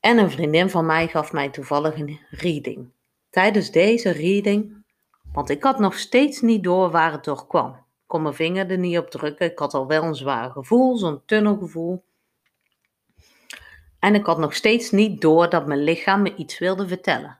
En 0.00 0.18
een 0.18 0.30
vriendin 0.30 0.70
van 0.70 0.86
mij 0.86 1.08
gaf 1.08 1.32
mij 1.32 1.50
toevallig 1.50 1.94
een 1.98 2.20
reading. 2.30 2.90
Tijdens 3.30 3.70
deze 3.70 4.10
reading, 4.10 4.77
want 5.32 5.50
ik 5.50 5.62
had 5.62 5.78
nog 5.78 5.98
steeds 5.98 6.40
niet 6.40 6.64
door 6.64 6.90
waar 6.90 7.12
het 7.12 7.24
door 7.24 7.46
kwam. 7.46 7.70
Ik 7.70 8.14
kon 8.14 8.22
mijn 8.22 8.34
vinger 8.34 8.70
er 8.70 8.78
niet 8.78 8.98
op 8.98 9.10
drukken. 9.10 9.50
Ik 9.50 9.58
had 9.58 9.74
al 9.74 9.86
wel 9.86 10.02
een 10.02 10.14
zwaar 10.14 10.50
gevoel, 10.50 10.96
zo'n 10.96 11.22
tunnelgevoel. 11.26 12.04
En 13.98 14.14
ik 14.14 14.26
had 14.26 14.38
nog 14.38 14.54
steeds 14.54 14.90
niet 14.90 15.20
door 15.20 15.50
dat 15.50 15.66
mijn 15.66 15.82
lichaam 15.82 16.22
me 16.22 16.34
iets 16.34 16.58
wilde 16.58 16.88
vertellen. 16.88 17.38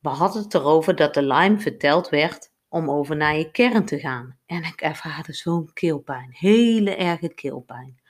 We 0.00 0.08
hadden 0.08 0.42
het 0.42 0.54
erover 0.54 0.96
dat 0.96 1.14
de 1.14 1.22
Lyme 1.22 1.58
verteld 1.58 2.08
werd 2.08 2.52
om 2.68 2.90
over 2.90 3.16
naar 3.16 3.36
je 3.36 3.50
kern 3.50 3.84
te 3.84 3.98
gaan. 3.98 4.38
En 4.46 4.64
ik 4.64 4.80
ervaarde 4.80 5.32
zo'n 5.32 5.70
keelpijn, 5.72 6.28
hele 6.30 6.94
erge 6.94 7.34
keelpijn. 7.34 8.00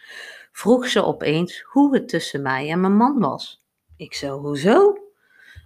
Vroeg 0.53 0.88
ze 0.88 1.05
opeens 1.05 1.62
hoe 1.62 1.94
het 1.94 2.09
tussen 2.09 2.42
mij 2.42 2.70
en 2.70 2.81
mijn 2.81 2.96
man 2.96 3.18
was. 3.18 3.64
Ik 3.96 4.14
zo, 4.14 4.38
hoezo? 4.38 4.99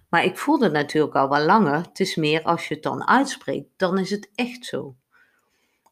Maar 0.09 0.23
ik 0.23 0.37
voelde 0.37 0.69
natuurlijk 0.69 1.15
al 1.15 1.29
wel 1.29 1.45
langer. 1.45 1.75
Het 1.75 1.99
is 1.99 2.15
meer 2.15 2.43
als 2.43 2.67
je 2.67 2.73
het 2.73 2.83
dan 2.83 3.07
uitspreekt, 3.07 3.69
dan 3.77 3.97
is 3.97 4.09
het 4.09 4.29
echt 4.35 4.65
zo. 4.65 4.95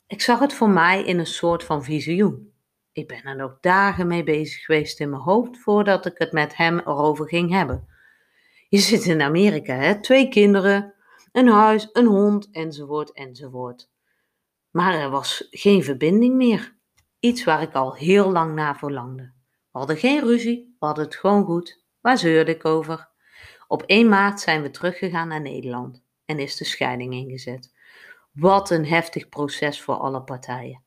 Ik 0.08 0.22
zag 0.22 0.40
het 0.40 0.54
voor 0.54 0.70
mij 0.70 1.04
in 1.04 1.20
een 1.20 1.26
soort 1.26 1.64
van 1.64 1.84
visioen. 1.84 2.54
Ik 2.92 3.08
ben 3.08 3.24
er 3.24 3.44
ook 3.44 3.62
dagen 3.62 4.08
mee 4.08 4.24
bezig 4.24 4.66
geweest 4.66 5.00
in 5.00 5.10
mijn 5.10 5.22
hoofd 5.22 5.58
voordat 5.58 6.06
ik 6.06 6.18
het 6.18 6.32
met 6.32 6.56
hem 6.56 6.80
erover 6.80 7.28
ging 7.28 7.52
hebben. 7.52 7.88
Je 8.70 8.80
zit 8.80 9.06
in 9.06 9.22
Amerika, 9.22 9.74
hè? 9.74 10.02
Twee 10.02 10.30
kinderen, 10.30 10.94
een 11.32 11.48
huis, 11.48 11.90
een 11.94 12.06
hond, 12.06 12.50
enzovoort, 12.52 13.12
enzovoort. 13.12 13.90
Maar 14.72 14.94
er 14.94 15.10
was 15.10 15.48
geen 15.52 15.84
verbinding 15.84 16.36
meer. 16.36 16.76
Iets 17.20 17.44
waar 17.44 17.62
ik 17.62 17.74
al 17.74 17.94
heel 17.94 18.32
lang 18.32 18.56
naar 18.56 18.78
verlangde. 18.78 19.24
We 19.72 19.80
hadden 19.80 19.98
geen 19.98 20.20
ruzie, 20.20 20.76
we 20.80 20.86
hadden 20.86 21.04
het 21.04 21.16
gewoon 21.16 21.46
goed. 21.46 21.84
Waar 22.02 22.18
zeurde 22.18 22.52
ik 22.52 22.66
over? 22.66 23.12
Op 23.68 23.84
1 23.86 24.10
maart 24.10 24.40
zijn 24.40 24.62
we 24.62 24.70
teruggegaan 24.70 25.28
naar 25.28 25.42
Nederland 25.42 26.04
en 26.26 26.40
is 26.40 26.58
de 26.58 26.66
scheiding 26.66 27.14
ingezet. 27.14 27.74
Wat 28.32 28.70
een 28.70 28.86
heftig 28.86 29.30
proces 29.30 29.82
voor 29.82 29.96
alle 29.96 30.24
partijen. 30.24 30.84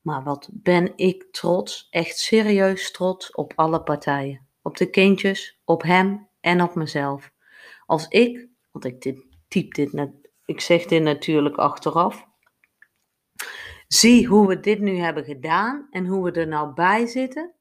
Maar 0.00 0.22
wat 0.22 0.48
ben 0.52 0.92
ik 0.96 1.26
trots, 1.30 1.86
echt 1.90 2.18
serieus 2.18 2.90
trots 2.90 3.30
op 3.30 3.52
alle 3.56 3.82
partijen. 3.82 4.46
Op 4.62 4.76
de 4.76 4.90
kindjes, 4.90 5.60
op 5.64 5.82
hem 5.82 6.28
en 6.40 6.62
op 6.62 6.74
mezelf. 6.74 7.32
Als 7.86 8.08
ik, 8.08 8.48
want 8.70 8.84
ik 8.84 9.22
typ 9.48 9.74
dit 9.74 9.92
net, 9.92 10.10
ik 10.44 10.60
zeg 10.60 10.84
dit 10.84 11.02
natuurlijk 11.02 11.56
achteraf, 11.56 12.26
zie 13.88 14.26
hoe 14.26 14.46
we 14.48 14.60
dit 14.60 14.80
nu 14.80 14.96
hebben 14.96 15.24
gedaan 15.24 15.86
en 15.90 16.06
hoe 16.06 16.24
we 16.24 16.30
er 16.30 16.48
nou 16.48 16.72
bij 16.72 17.06
zitten, 17.06 17.54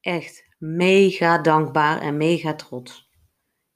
echt 0.00 0.48
mega 0.58 1.38
dankbaar 1.38 2.00
en 2.00 2.16
mega 2.16 2.54
trots. 2.54 3.03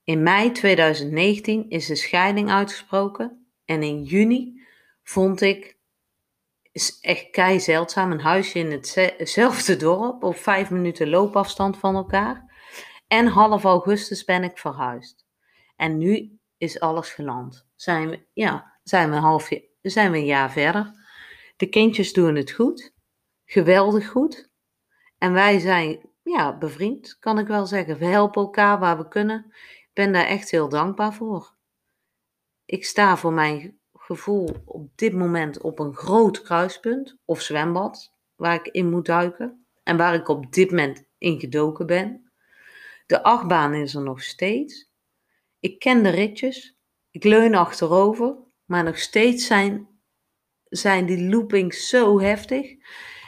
In 0.08 0.22
mei 0.22 0.52
2019 0.52 1.70
is 1.70 1.86
de 1.86 1.94
scheiding 1.94 2.50
uitgesproken 2.50 3.46
en 3.64 3.82
in 3.82 4.02
juni 4.02 4.62
vond 5.02 5.40
ik, 5.40 5.78
is 6.72 7.00
echt 7.00 7.30
kei 7.30 7.60
zeldzaam, 7.60 8.12
een 8.12 8.20
huisje 8.20 8.58
in 8.58 8.70
hetzelfde 8.70 9.76
dorp 9.76 10.22
op 10.22 10.36
vijf 10.36 10.70
minuten 10.70 11.08
loopafstand 11.08 11.78
van 11.78 11.94
elkaar. 11.94 12.52
En 13.06 13.26
half 13.26 13.64
augustus 13.64 14.24
ben 14.24 14.44
ik 14.44 14.58
verhuisd. 14.58 15.26
En 15.76 15.98
nu 15.98 16.38
is 16.58 16.80
alles 16.80 17.10
geland. 17.10 17.66
Zijn 17.74 18.08
we, 18.08 18.26
ja, 18.32 18.78
zijn 18.82 19.10
we, 19.10 19.16
een 19.16 19.22
half, 19.22 19.48
zijn 19.82 20.10
we 20.10 20.16
een 20.16 20.24
jaar 20.24 20.50
verder. 20.50 20.92
De 21.56 21.66
kindjes 21.66 22.12
doen 22.12 22.34
het 22.34 22.50
goed. 22.50 22.94
Geweldig 23.44 24.08
goed. 24.08 24.50
En 25.18 25.32
wij 25.32 25.58
zijn 25.58 26.00
ja, 26.22 26.58
bevriend, 26.58 27.18
kan 27.18 27.38
ik 27.38 27.46
wel 27.46 27.66
zeggen. 27.66 27.98
We 27.98 28.04
helpen 28.04 28.42
elkaar 28.42 28.78
waar 28.78 28.98
we 28.98 29.08
kunnen. 29.08 29.52
Ben 29.98 30.12
daar 30.12 30.26
echt 30.26 30.50
heel 30.50 30.68
dankbaar 30.68 31.14
voor. 31.14 31.54
Ik 32.64 32.84
sta 32.84 33.16
voor 33.16 33.32
mijn 33.32 33.78
gevoel 33.92 34.56
op 34.64 34.90
dit 34.94 35.12
moment 35.12 35.60
op 35.60 35.78
een 35.78 35.94
groot 35.94 36.42
kruispunt 36.42 37.16
of 37.24 37.40
zwembad 37.40 38.14
waar 38.36 38.54
ik 38.54 38.66
in 38.66 38.90
moet 38.90 39.06
duiken 39.06 39.66
en 39.82 39.96
waar 39.96 40.14
ik 40.14 40.28
op 40.28 40.52
dit 40.52 40.70
moment 40.70 41.04
in 41.18 41.40
gedoken 41.40 41.86
ben. 41.86 42.32
De 43.06 43.22
achtbaan 43.22 43.74
is 43.74 43.94
er 43.94 44.02
nog 44.02 44.22
steeds. 44.22 44.90
Ik 45.60 45.78
ken 45.78 46.02
de 46.02 46.10
ritjes. 46.10 46.76
Ik 47.10 47.24
leun 47.24 47.54
achterover, 47.54 48.36
maar 48.64 48.84
nog 48.84 48.98
steeds 48.98 49.46
zijn, 49.46 49.88
zijn 50.64 51.06
die 51.06 51.28
loopings 51.28 51.88
zo 51.88 52.20
heftig. 52.20 52.76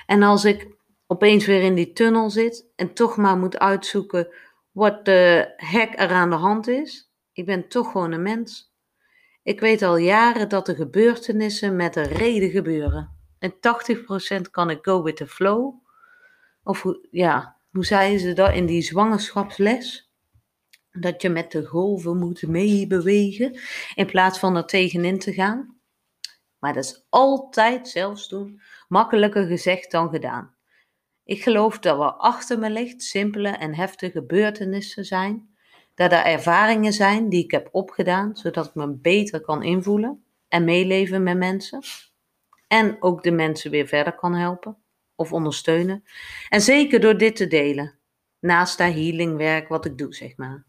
En 0.06 0.22
als 0.22 0.44
ik 0.44 0.76
opeens 1.06 1.46
weer 1.46 1.62
in 1.62 1.74
die 1.74 1.92
tunnel 1.92 2.30
zit 2.30 2.70
en 2.76 2.94
toch 2.94 3.16
maar 3.16 3.36
moet 3.36 3.58
uitzoeken 3.58 4.28
wat 4.72 5.04
de 5.04 5.52
hek 5.56 5.92
er 5.98 6.10
aan 6.10 6.30
de 6.30 6.36
hand 6.36 6.68
is, 6.68 7.12
ik 7.32 7.46
ben 7.46 7.68
toch 7.68 7.90
gewoon 7.90 8.12
een 8.12 8.22
mens. 8.22 8.74
Ik 9.42 9.60
weet 9.60 9.82
al 9.82 9.96
jaren 9.96 10.48
dat 10.48 10.66
de 10.66 10.74
gebeurtenissen 10.74 11.76
met 11.76 11.96
een 11.96 12.08
reden 12.08 12.50
gebeuren. 12.50 13.18
En 13.38 13.54
80% 13.54 14.50
kan 14.50 14.70
ik 14.70 14.78
go 14.82 15.02
with 15.02 15.16
the 15.16 15.26
flow. 15.26 15.74
Of 16.62 16.84
ja, 17.10 17.60
hoe 17.70 17.84
zeiden 17.84 18.20
ze 18.20 18.32
dat 18.32 18.54
in 18.54 18.66
die 18.66 18.82
zwangerschapsles? 18.82 20.12
Dat 20.90 21.22
je 21.22 21.28
met 21.28 21.52
de 21.52 21.64
golven 21.64 22.18
moet 22.18 22.46
meebewegen 22.46 23.58
in 23.94 24.06
plaats 24.06 24.38
van 24.38 24.56
er 24.56 24.66
tegenin 24.66 25.18
te 25.18 25.32
gaan. 25.32 25.80
Maar 26.58 26.74
dat 26.74 26.84
is 26.84 27.06
altijd 27.08 27.88
zelfs 27.88 28.28
doen 28.28 28.60
makkelijker 28.88 29.46
gezegd 29.46 29.90
dan 29.90 30.10
gedaan. 30.10 30.54
Ik 31.30 31.42
geloof 31.42 31.78
dat 31.78 31.96
wat 31.96 32.14
achter 32.18 32.58
me 32.58 32.70
ligt 32.70 33.02
simpele 33.02 33.48
en 33.48 33.74
heftige 33.74 34.10
gebeurtenissen 34.10 35.04
zijn. 35.04 35.48
Dat 35.94 36.12
er 36.12 36.24
ervaringen 36.24 36.92
zijn 36.92 37.28
die 37.28 37.44
ik 37.44 37.50
heb 37.50 37.68
opgedaan, 37.72 38.36
zodat 38.36 38.66
ik 38.66 38.74
me 38.74 38.88
beter 38.88 39.40
kan 39.40 39.62
invoelen 39.62 40.24
en 40.48 40.64
meeleven 40.64 41.22
met 41.22 41.36
mensen. 41.36 41.82
En 42.66 42.96
ook 43.00 43.22
de 43.22 43.30
mensen 43.30 43.70
weer 43.70 43.86
verder 43.86 44.14
kan 44.14 44.34
helpen 44.34 44.76
of 45.14 45.32
ondersteunen. 45.32 46.04
En 46.48 46.60
zeker 46.60 47.00
door 47.00 47.18
dit 47.18 47.36
te 47.36 47.46
delen, 47.46 47.98
naast 48.40 48.78
dat 48.78 48.92
healingwerk 48.92 49.68
wat 49.68 49.84
ik 49.84 49.98
doe, 49.98 50.14
zeg 50.14 50.36
maar. 50.36 50.64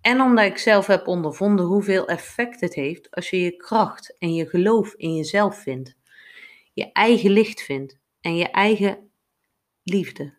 En 0.00 0.20
omdat 0.20 0.44
ik 0.44 0.58
zelf 0.58 0.86
heb 0.86 1.06
ondervonden 1.06 1.66
hoeveel 1.66 2.08
effect 2.08 2.60
het 2.60 2.74
heeft 2.74 3.10
als 3.10 3.30
je 3.30 3.40
je 3.40 3.56
kracht 3.56 4.16
en 4.18 4.34
je 4.34 4.46
geloof 4.46 4.94
in 4.94 5.14
jezelf 5.14 5.58
vindt. 5.58 5.96
Je 6.72 6.92
eigen 6.92 7.30
licht 7.30 7.62
vindt 7.62 7.98
en 8.20 8.36
je 8.36 8.50
eigen 8.50 9.07
liefde, 9.88 10.38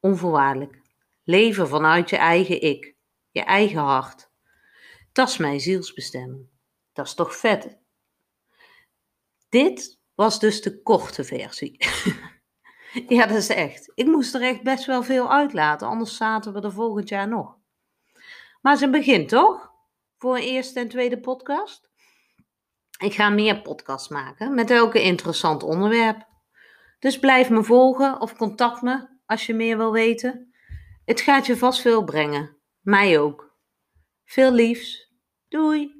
onvoorwaardelijk. 0.00 0.80
Leven 1.22 1.68
vanuit 1.68 2.10
je 2.10 2.16
eigen 2.16 2.62
ik, 2.62 2.94
je 3.30 3.42
eigen 3.42 3.80
hart. 3.80 4.30
Dat 5.12 5.28
is 5.28 5.36
mijn 5.36 5.60
zielsbestemming. 5.60 6.48
Dat 6.92 7.06
is 7.06 7.14
toch 7.14 7.36
vet? 7.36 7.78
Dit 9.48 10.00
was 10.14 10.40
dus 10.40 10.62
de 10.62 10.82
korte 10.82 11.24
versie. 11.24 11.76
ja, 13.16 13.26
dat 13.26 13.36
is 13.36 13.48
echt. 13.48 13.92
Ik 13.94 14.06
moest 14.06 14.34
er 14.34 14.42
echt 14.42 14.62
best 14.62 14.86
wel 14.86 15.02
veel 15.02 15.32
uitlaten, 15.32 15.88
anders 15.88 16.16
zaten 16.16 16.52
we 16.52 16.60
er 16.60 16.72
volgend 16.72 17.08
jaar 17.08 17.28
nog. 17.28 17.56
Maar 18.60 18.72
het 18.72 18.80
is 18.80 18.86
een 18.86 18.90
begin, 18.90 19.26
toch? 19.26 19.72
Voor 20.16 20.36
een 20.36 20.42
eerste 20.42 20.80
en 20.80 20.88
tweede 20.88 21.20
podcast. 21.20 21.90
Ik 22.98 23.14
ga 23.14 23.30
meer 23.30 23.62
podcasts 23.62 24.08
maken 24.08 24.54
met 24.54 24.70
elke 24.70 25.02
interessant 25.02 25.62
onderwerp. 25.62 26.26
Dus 26.98 27.18
blijf 27.18 27.50
me 27.50 27.64
volgen 27.64 28.20
of 28.20 28.36
contact 28.36 28.82
me 28.82 29.08
als 29.26 29.46
je 29.46 29.54
meer 29.54 29.76
wil 29.76 29.92
weten. 29.92 30.52
Het 31.04 31.20
gaat 31.20 31.46
je 31.46 31.56
vast 31.56 31.80
veel 31.80 32.04
brengen. 32.04 32.56
Mij 32.80 33.20
ook. 33.20 33.56
Veel 34.24 34.52
liefs. 34.52 35.12
Doei. 35.48 35.96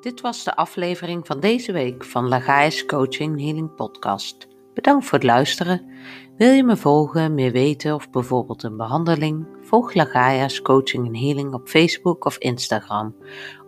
Dit 0.00 0.20
was 0.20 0.44
de 0.44 0.56
aflevering 0.56 1.26
van 1.26 1.40
deze 1.40 1.72
week 1.72 2.04
van 2.04 2.28
Lagais 2.28 2.86
Coaching 2.86 3.40
Healing 3.40 3.74
Podcast. 3.74 4.48
Bedankt 4.74 5.04
voor 5.04 5.18
het 5.18 5.26
luisteren. 5.26 5.90
Wil 6.36 6.50
je 6.50 6.64
me 6.64 6.76
volgen, 6.76 7.34
meer 7.34 7.52
weten 7.52 7.94
of 7.94 8.10
bijvoorbeeld 8.10 8.62
een 8.62 8.76
behandeling? 8.76 9.53
Volg 9.64 9.94
Lagaia's 9.94 10.62
Coaching 10.62 11.06
en 11.06 11.16
Healing 11.16 11.54
op 11.54 11.68
Facebook 11.68 12.24
of 12.24 12.38
Instagram 12.38 13.14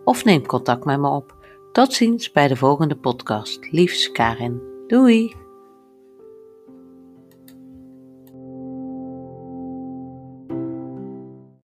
of 0.03 0.23
neem 0.23 0.45
contact 0.45 0.85
met 0.85 0.99
me 0.99 1.09
op. 1.09 1.35
Tot 1.71 1.93
ziens 1.93 2.31
bij 2.31 2.47
de 2.47 2.55
volgende 2.55 2.95
podcast. 2.95 3.71
Liefs 3.71 4.11
Karin. 4.11 4.61
Doei! 4.87 5.46